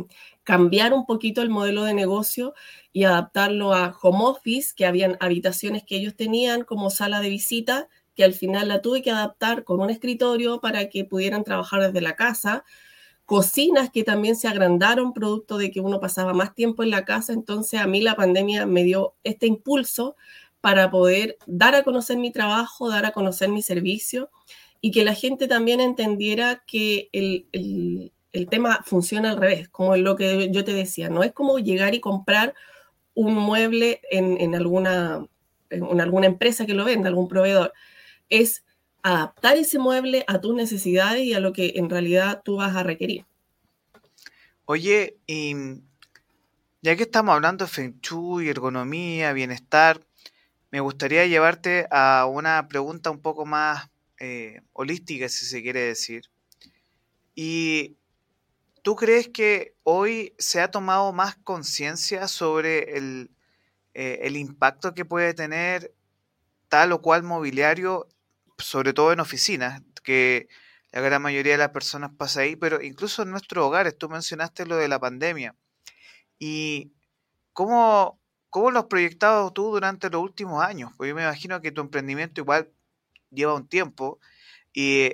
[0.43, 2.53] cambiar un poquito el modelo de negocio
[2.93, 7.87] y adaptarlo a home office, que habían habitaciones que ellos tenían como sala de visita,
[8.15, 12.01] que al final la tuve que adaptar con un escritorio para que pudieran trabajar desde
[12.01, 12.65] la casa
[13.31, 17.31] cocinas que también se agrandaron producto de que uno pasaba más tiempo en la casa,
[17.31, 20.17] entonces a mí la pandemia me dio este impulso
[20.59, 24.31] para poder dar a conocer mi trabajo, dar a conocer mi servicio
[24.81, 28.11] y que la gente también entendiera que el,
[28.49, 32.01] tema funciona al revés, como lo que yo te decía, no es como llegar y
[32.01, 32.53] comprar
[33.13, 35.25] un mueble en, alguna,
[35.69, 37.71] en alguna empresa que lo venda, algún proveedor,
[38.27, 38.65] es
[39.03, 42.83] adaptar ese mueble a tus necesidades y a lo que en realidad tú vas a
[42.83, 43.25] requerir.
[44.65, 45.55] Oye, y
[46.81, 50.01] ya que estamos hablando de Feng Shui, ergonomía, bienestar,
[50.71, 53.89] me gustaría llevarte a una pregunta un poco más
[54.19, 56.23] eh, holística, si se quiere decir.
[57.35, 57.97] ¿Y
[58.81, 63.31] tú crees que hoy se ha tomado más conciencia sobre el,
[63.93, 65.93] eh, el impacto que puede tener
[66.69, 68.07] tal o cual mobiliario
[68.61, 70.47] sobre todo en oficinas, que
[70.91, 74.65] la gran mayoría de las personas pasa ahí, pero incluso en nuestros hogares, tú mencionaste
[74.65, 75.55] lo de la pandemia.
[76.39, 76.93] ¿Y
[77.53, 80.91] cómo, cómo lo has proyectado tú durante los últimos años?
[80.97, 82.71] Pues yo me imagino que tu emprendimiento igual
[83.29, 84.19] lleva un tiempo
[84.73, 85.11] y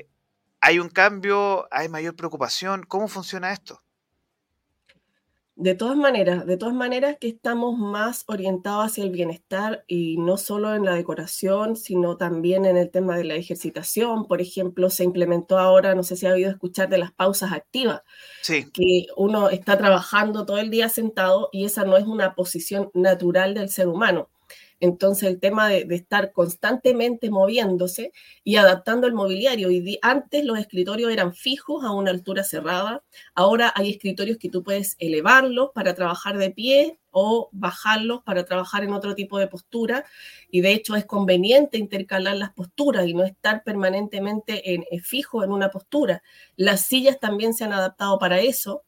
[0.61, 2.83] hay un cambio, hay mayor preocupación.
[2.83, 3.83] ¿Cómo funciona esto?
[5.59, 10.37] De todas maneras, de todas maneras que estamos más orientados hacia el bienestar y no
[10.37, 14.27] solo en la decoración, sino también en el tema de la ejercitación.
[14.27, 18.03] Por ejemplo, se implementó ahora, no sé si ha oído escuchar de las pausas activas,
[18.41, 22.91] Sí, que uno está trabajando todo el día sentado y esa no es una posición
[22.93, 24.29] natural del ser humano.
[24.79, 28.11] Entonces el tema de, estar constantemente moviéndose
[28.43, 29.71] y adaptando el mobiliario.
[29.71, 33.03] Y antes los escritorios eran fijos a una altura cerrada.
[33.35, 38.83] Ahora hay escritorios que tú puedes elevarlos para trabajar de pie o bajarlos para trabajar
[38.83, 40.05] en otro tipo de postura.
[40.51, 45.43] Y de hecho es conveniente intercalar las posturas y no estar permanentemente en, en fijo
[45.43, 46.21] en una postura.
[46.55, 48.83] Las sillas también se han adaptado para eso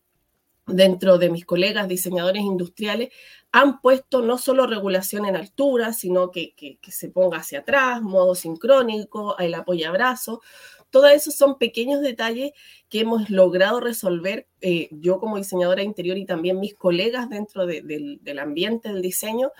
[0.70, 3.10] dentro de mis colegas diseñadores industriales,
[3.52, 6.54] han puesto no solo regulación en altura, sino que,
[6.88, 10.42] se ponga hacia atrás, modo sincrónico, el apoyabrazo.
[10.90, 12.52] Todos esos son pequeños detalles
[12.90, 17.82] que hemos logrado resolver eh, yo como diseñadora interior y también mis colegas dentro de,
[17.82, 19.52] del, del ambiente del diseño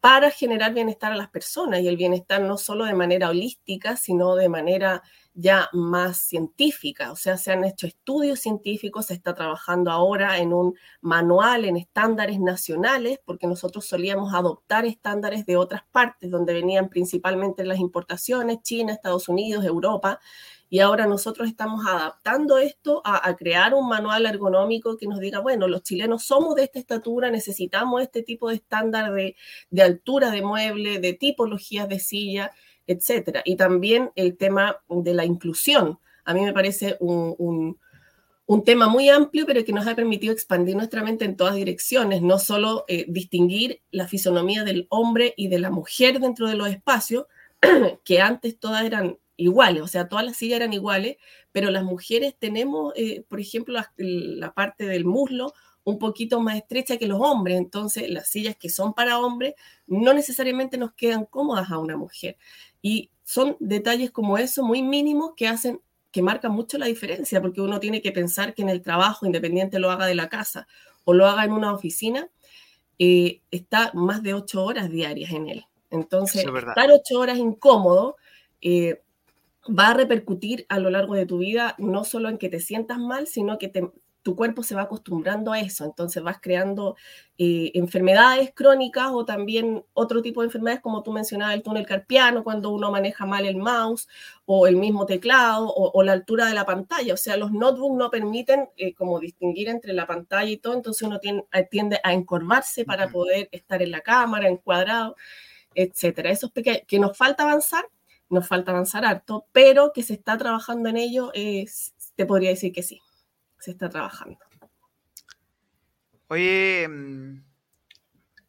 [0.00, 4.34] para generar bienestar a las personas y el bienestar no solo de manera holística, sino
[4.34, 5.02] de manera
[5.34, 10.52] ya más científica, o sea, se han hecho estudios científicos, se está trabajando ahora en
[10.52, 16.88] un manual, en estándares nacionales, porque nosotros solíamos adoptar estándares de otras partes, donde venían
[16.88, 20.20] principalmente las importaciones, China, Estados Unidos, Europa,
[20.68, 25.40] y ahora nosotros estamos adaptando esto a, a, crear un manual ergonómico que nos diga,
[25.40, 29.36] bueno, los chilenos somos de esta estatura, necesitamos este tipo de estándar de,
[29.70, 32.52] de altura de mueble, de tipologías de silla,
[32.92, 33.42] etcétera.
[33.44, 35.98] Y también el tema de la inclusión.
[36.24, 37.76] A mí me parece un,
[38.46, 42.20] un, tema muy amplio, pero que nos ha permitido expandir nuestra mente en todas direcciones,
[42.20, 46.68] no solo eh, distinguir la fisonomía del hombre y de la mujer dentro de los
[46.68, 47.26] espacios,
[48.04, 51.16] que antes todas eran iguales, o sea, todas las sillas eran iguales,
[51.52, 56.56] pero las mujeres tenemos, eh, por ejemplo, la, la parte del muslo un poquito más
[56.56, 59.54] estrecha que los hombres, entonces las sillas que son para hombres
[59.86, 62.36] no necesariamente nos quedan cómodas a una mujer.
[62.82, 67.60] Y son detalles como eso, muy mínimos, que hacen, que marcan mucho la diferencia, porque
[67.60, 70.66] uno tiene que pensar que en el trabajo, independiente lo haga de la casa
[71.04, 72.28] o lo haga en una oficina,
[72.98, 75.66] eh, está más de ocho horas diarias en él.
[75.90, 78.16] Entonces, es estar ocho horas incómodo
[78.60, 79.02] eh,
[79.66, 82.98] va a repercutir a lo largo de tu vida, no solo en que te sientas
[82.98, 83.90] mal, sino que te,
[84.22, 86.96] tu cuerpo se va acostumbrando a eso, entonces vas creando
[87.38, 92.44] eh, enfermedades crónicas o también otro tipo de enfermedades, como tú mencionabas, el túnel carpiano,
[92.44, 94.08] cuando uno maneja mal el mouse
[94.44, 97.14] o el mismo teclado o, o la altura de la pantalla.
[97.14, 101.02] O sea, los notebooks no permiten eh, como distinguir entre la pantalla y todo, entonces
[101.02, 105.16] uno tiende, tiende a encorvarse para poder estar en la cámara, encuadrado,
[105.74, 106.30] etcétera.
[106.30, 107.86] Eso es que nos falta avanzar,
[108.28, 111.66] nos falta avanzar harto, pero que se está trabajando en ello, eh,
[112.16, 113.00] te podría decir que sí
[113.60, 114.38] se está trabajando.
[116.28, 116.88] Oye,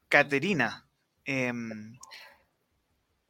[0.08, 0.88] Caterina,
[1.26, 1.52] eh,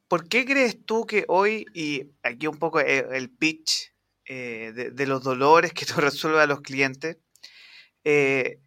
[0.07, 3.93] ¿por qué crees tú que hoy, y aquí un poco el, el pitch
[4.25, 7.17] eh, de, de, los dolores que tú resuelves a los clientes,
[8.03, 8.59] eh,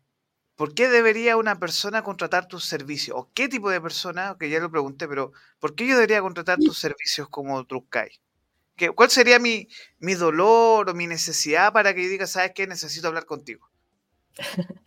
[0.56, 3.16] ¿por qué debería una persona contratar tus servicios?
[3.18, 6.58] ¿O qué tipo de persona, que ya lo pregunté, pero ¿por qué yo debería contratar
[6.58, 7.64] tus servicios como
[8.76, 8.94] Truckai?
[8.94, 9.68] ¿Cuál sería mi,
[9.98, 13.68] mi, dolor o mi necesidad para que yo diga, sabes qué, necesito hablar contigo?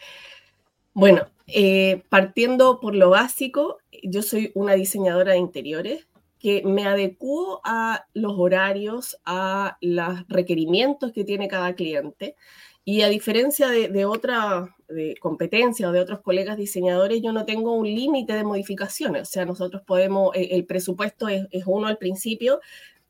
[0.99, 6.07] Bueno, eh, partiendo por lo básico, yo soy una diseñadora de interiores
[6.39, 12.35] que me adecuo a los horarios, a los requerimientos que tiene cada cliente.
[12.83, 17.45] Y a diferencia de, de otra de competencia o de otros colegas diseñadores, yo no
[17.45, 19.21] tengo un límite de modificaciones.
[19.21, 22.59] O sea, nosotros podemos, el, el presupuesto es, es, uno al principio,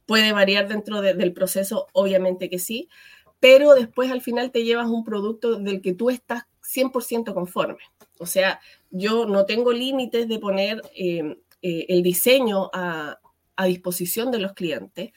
[0.08, 2.90] puede variar dentro de, del proceso, obviamente que sí,
[3.40, 7.84] pero después al final te llevas un producto del que tú estás 100% conforme.
[8.18, 8.60] O sea,
[8.90, 13.20] yo no tengo límites de poner eh, eh, el diseño a,
[13.56, 15.12] a, disposición de los clientes.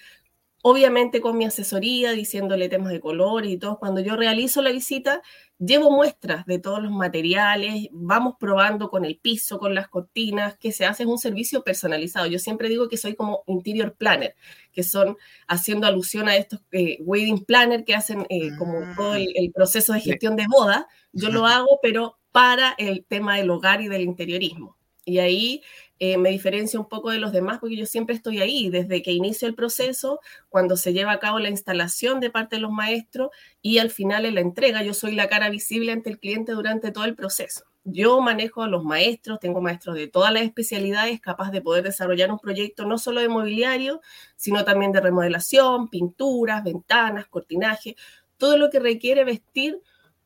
[0.62, 3.78] Obviamente con mi asesoría, diciéndole temas de colores y todo.
[3.78, 5.22] Cuando yo realizo la visita,
[5.60, 10.72] llevo muestras de todos los materiales, vamos probando con el piso, con las cortinas, que
[10.72, 12.26] se hace un servicio personalizado.
[12.26, 14.34] Yo siempre digo que soy como interior planner,
[14.72, 15.16] que son
[15.46, 19.92] haciendo alusión a estos eh, wedding planner que hacen eh, como todo el, el, proceso
[19.92, 20.88] de gestión de boda.
[21.12, 24.76] Yo lo hago, pero para el tema del hogar y del interiorismo.
[25.04, 25.62] Y ahí
[26.02, 29.12] eh, me diferencia un poco de los demás porque yo siempre estoy ahí, desde que
[29.12, 33.28] inicio el proceso, cuando se lleva a cabo la instalación de parte de los maestros
[33.60, 34.82] y al final en la entrega.
[34.82, 37.64] Yo soy la cara visible ante el cliente durante todo el proceso.
[37.84, 42.32] Yo manejo a los maestros, tengo maestros de todas las especialidades capaz de poder desarrollar
[42.32, 44.00] un proyecto no solo de mobiliario,
[44.36, 47.94] sino también de remodelación, pinturas, ventanas, cortinaje,
[48.38, 49.82] todo lo que requiere vestir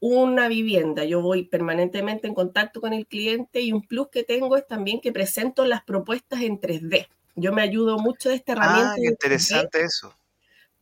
[0.06, 1.05] una vivienda.
[1.05, 5.01] Yo voy permanentemente en contacto con el cliente y un plus que tengo es también
[5.01, 7.09] que presento las propuestas en 3D.
[7.36, 8.94] Yo me ayudo mucho de esta ah, herramienta.
[8.97, 10.14] Ah, interesante eso.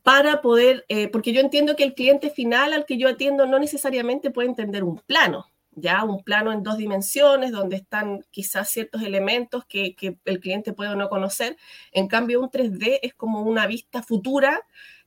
[0.01, 3.59] Para poder, eh, porque yo entiendo que el cliente final al que yo atiendo no
[3.59, 9.03] necesariamente puede entender un plano, ya un plano en dos dimensiones donde están quizás ciertos
[9.03, 9.95] elementos que,
[10.25, 11.55] el cliente puede no conocer.
[11.93, 14.63] En cambio, un 3D es como una vista futura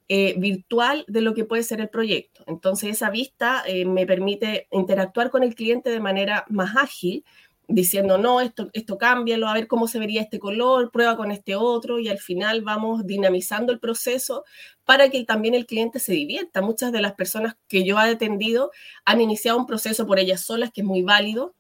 [0.08, 2.44] eh, virtual de lo que puede ser el proyecto.
[2.46, 7.24] Entonces, esa vista eh, me permite interactuar con el cliente de manera más ágil
[7.68, 11.56] diciendo, no, esto, esto cámbialo, a ver cómo se vería este color, prueba con este
[11.56, 14.44] otro, y al final vamos dinamizando el proceso
[14.84, 16.62] para que también el cliente se divierta.
[16.62, 18.70] Muchas de las personas que yo he atendido
[19.04, 21.54] han iniciado un proceso por ellas solas, que es muy válido,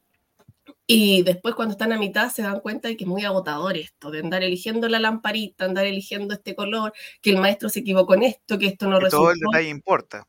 [0.86, 4.10] y después cuando están a mitad se dan cuenta de que es muy agotador esto,
[4.10, 8.22] de andar eligiendo la lamparita, andar eligiendo este color, que el maestro se equivocó en
[8.22, 9.24] esto, que esto no resultó.
[9.24, 10.26] Todo el detalle importa.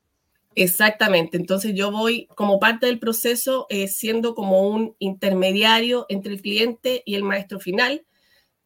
[0.55, 6.41] Exactamente, entonces yo voy como parte del proceso eh, siendo como un intermediario entre el
[6.41, 8.07] cliente y el maestro final,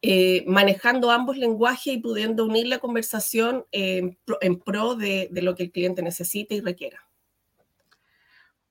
[0.00, 4.16] eh, manejando ambos lenguajes y pudiendo unir la conversación en
[4.64, 7.06] pro, de, lo que el cliente necesite y requiera.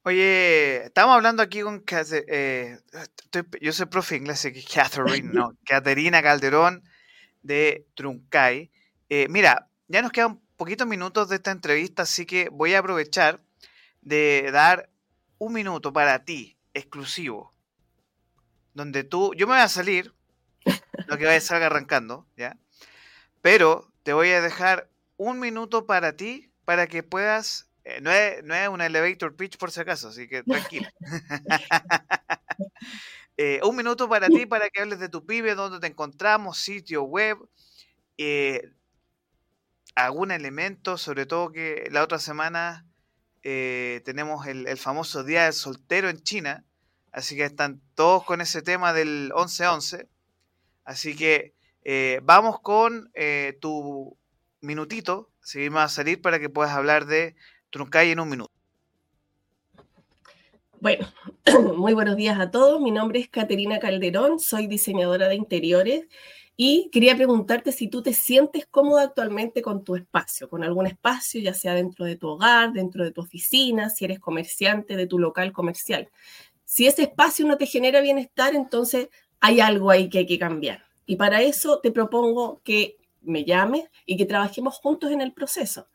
[0.04, 2.80] Oye, estamos hablando aquí con, eh,
[3.62, 6.84] yo soy profe inglés, Catherine, no, Caterina Calderón
[7.44, 8.72] de Truncay.
[9.30, 13.42] mira, ya nos quedan poquitos minutos de esta entrevista, así que voy a aprovechar
[14.02, 14.90] de dar
[15.38, 17.52] un minuto para ti, exclusivo,
[18.74, 20.14] donde tú, yo me voy a salir,
[21.08, 22.58] lo que vaya a salga arrancando, ¿ya?
[23.42, 24.88] Pero te voy a dejar
[25.18, 29.58] un minuto para ti, para que puedas, eh, no, es, no es un elevator pitch
[29.58, 30.92] por si acaso, así que tranquila.
[33.38, 37.02] Eh, un minuto para ti, para que hables de tu pibe, dónde te encontramos, sitio
[37.02, 37.38] web,
[38.18, 38.70] eh,
[39.96, 42.86] algún elemento, sobre todo que la otra semana
[43.42, 46.66] eh, tenemos el, famoso Día del Soltero en China,
[47.12, 50.08] así que están todos con ese tema del 11-11.
[50.84, 51.56] Así que
[52.22, 53.12] vamos con
[53.60, 54.18] tu
[54.60, 57.36] minutito, seguimos a salir para que puedas hablar de
[57.72, 58.52] Truncay en un minuto.
[60.80, 61.08] Bueno,
[61.78, 62.82] muy buenos días a todos.
[62.82, 66.06] Mi nombre es Caterina Calderón, soy diseñadora de interiores
[66.58, 71.40] y quería preguntarte si tú te sientes cómoda actualmente con tu espacio, con algún espacio,
[71.40, 75.18] ya sea dentro de tu hogar, dentro de tu oficina, si eres comerciante de tu
[75.18, 76.10] local comercial.
[76.66, 80.84] Si ese espacio no te genera bienestar, entonces hay algo ahí que hay que cambiar.
[81.06, 85.88] Y para eso te propongo que me llames y que trabajemos juntos en el proceso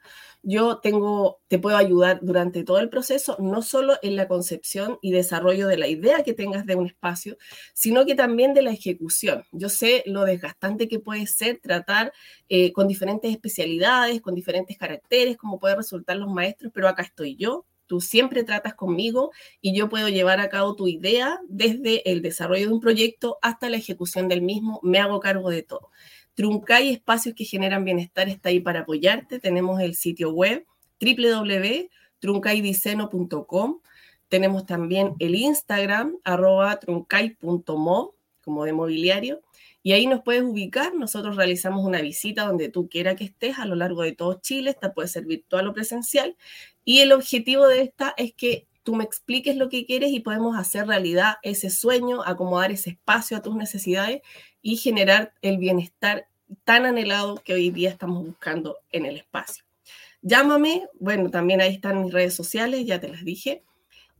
[0.49, 5.11] yo tengo, te puedo ayudar durante todo el proceso, no solo en la concepción y
[5.11, 7.37] desarrollo de la idea que tengas de un espacio,
[7.75, 9.43] sino que también de la ejecución.
[9.51, 12.13] Yo sé lo desgastante que puede ser tratar
[12.49, 17.35] eh, con diferentes especialidades, con diferentes caracteres, como pueden resultar los maestros, pero acá estoy
[17.35, 17.67] yo.
[17.87, 22.69] Tú siempre tratas conmigo y yo puedo llevar a cabo tu idea desde el desarrollo
[22.69, 24.79] de un proyecto hasta la ejecución del mismo.
[24.85, 25.91] Me hago cargo de todo.
[26.37, 29.41] Truncay Espacios que Generan Bienestar está ahí para apoyarte.
[29.41, 30.67] Tenemos el sitio web
[31.01, 33.81] www.truncaydiceno.com.
[34.29, 39.41] Tenemos también el Instagram, arroba truncay.mo, como de mobiliario.
[39.83, 40.95] Y ahí nos puedes ubicar.
[40.95, 44.69] Nosotros realizamos una visita donde tú quieras que estés a lo largo de todo Chile.
[44.71, 46.37] Esta puede ser virtual o presencial.
[46.85, 50.57] Y el objetivo de esta es que tú me expliques lo que quieres y podemos
[50.57, 54.23] hacer realidad ese sueño, acomodar ese espacio a tus necesidades
[54.63, 56.29] y generar el bienestar
[56.63, 59.65] tan anhelado que hoy día estamos buscando en el espacio.
[60.23, 63.65] Llámame, bueno, también ahí están mis redes sociales, ya te las dije,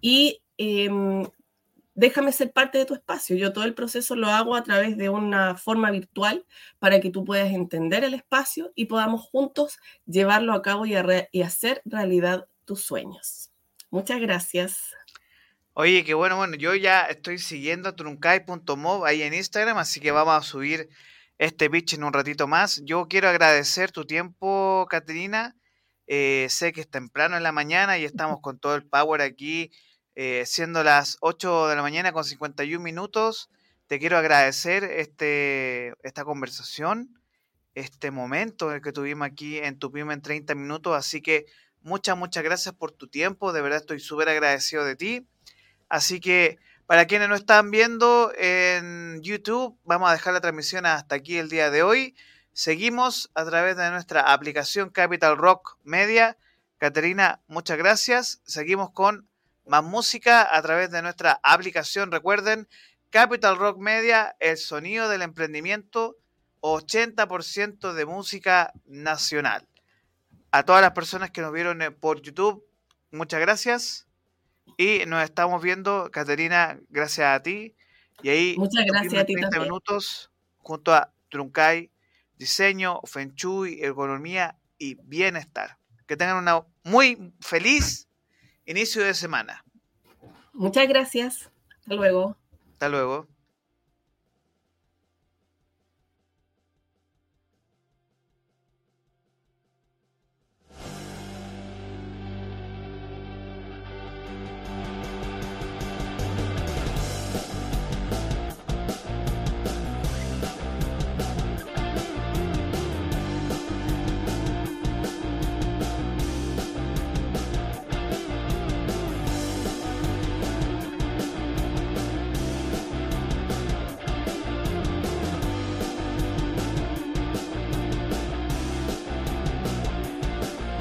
[0.01, 1.25] y em,
[1.95, 3.37] déjame ser parte de tu espacio.
[3.37, 6.45] Yo todo el proceso lo hago a través de una forma virtual
[6.81, 10.95] para que tú puedas entender el espacio y podamos juntos llevarlo a cabo y,
[11.31, 13.46] y hacer realidad tus sueños.
[13.97, 14.95] Muchas gracias.
[15.73, 20.35] Oye, qué bueno, bueno, yo ya estoy siguiendo truncai.mov ahí en Instagram, así que vamos
[20.35, 20.91] a subir
[21.39, 22.83] este pitch en un ratito más.
[22.85, 25.57] Yo quiero agradecer tu tiempo, Caterina.
[26.07, 29.71] Eh, sé que es temprano en la mañana y estamos con todo el power aquí,
[30.15, 33.49] eh, siendo las 8 de la mañana con 51 minutos.
[33.87, 37.19] Te quiero agradecer este, esta conversación,
[37.75, 40.95] este momento que tuvimos aquí en tu PYME en 30 minutos.
[40.95, 41.47] Así que
[41.87, 43.53] muchas, muchas gracias por tu tiempo.
[43.53, 45.27] De verdad estoy súper agradecido de ti.
[45.89, 51.15] Así que para quienes no están viendo en YouTube, vamos a dejar la transmisión hasta
[51.15, 52.17] aquí el día de hoy.
[52.53, 56.37] Seguimos a través de nuestra aplicación Capital Rock Media.
[56.79, 58.41] Caterina, muchas gracias.
[58.45, 59.29] Seguimos con
[59.65, 62.11] más música a través de nuestra aplicación.
[62.11, 62.69] Recuerden,
[63.11, 66.17] Capital Rock Media, el sonido del emprendimiento,
[66.63, 69.69] 80% de música nacional.
[70.57, 72.65] A todas las personas que nos vieron por YouTube,
[73.11, 74.09] muchas gracias
[74.79, 77.77] Y nos estamos viendo, Caterina, gracias a ti.
[78.23, 79.65] Y ahí, Muchas gracias a ti 30 también.
[79.65, 81.91] minutos junto a Truncay,
[82.39, 85.79] diseño, Feng Shui, ergonomía y bienestar.
[86.07, 88.09] Que tengan una muy feliz
[88.65, 89.63] inicio de semana.
[90.55, 91.51] Muchas gracias.
[91.81, 92.37] Hasta luego.
[92.73, 93.29] Hasta luego.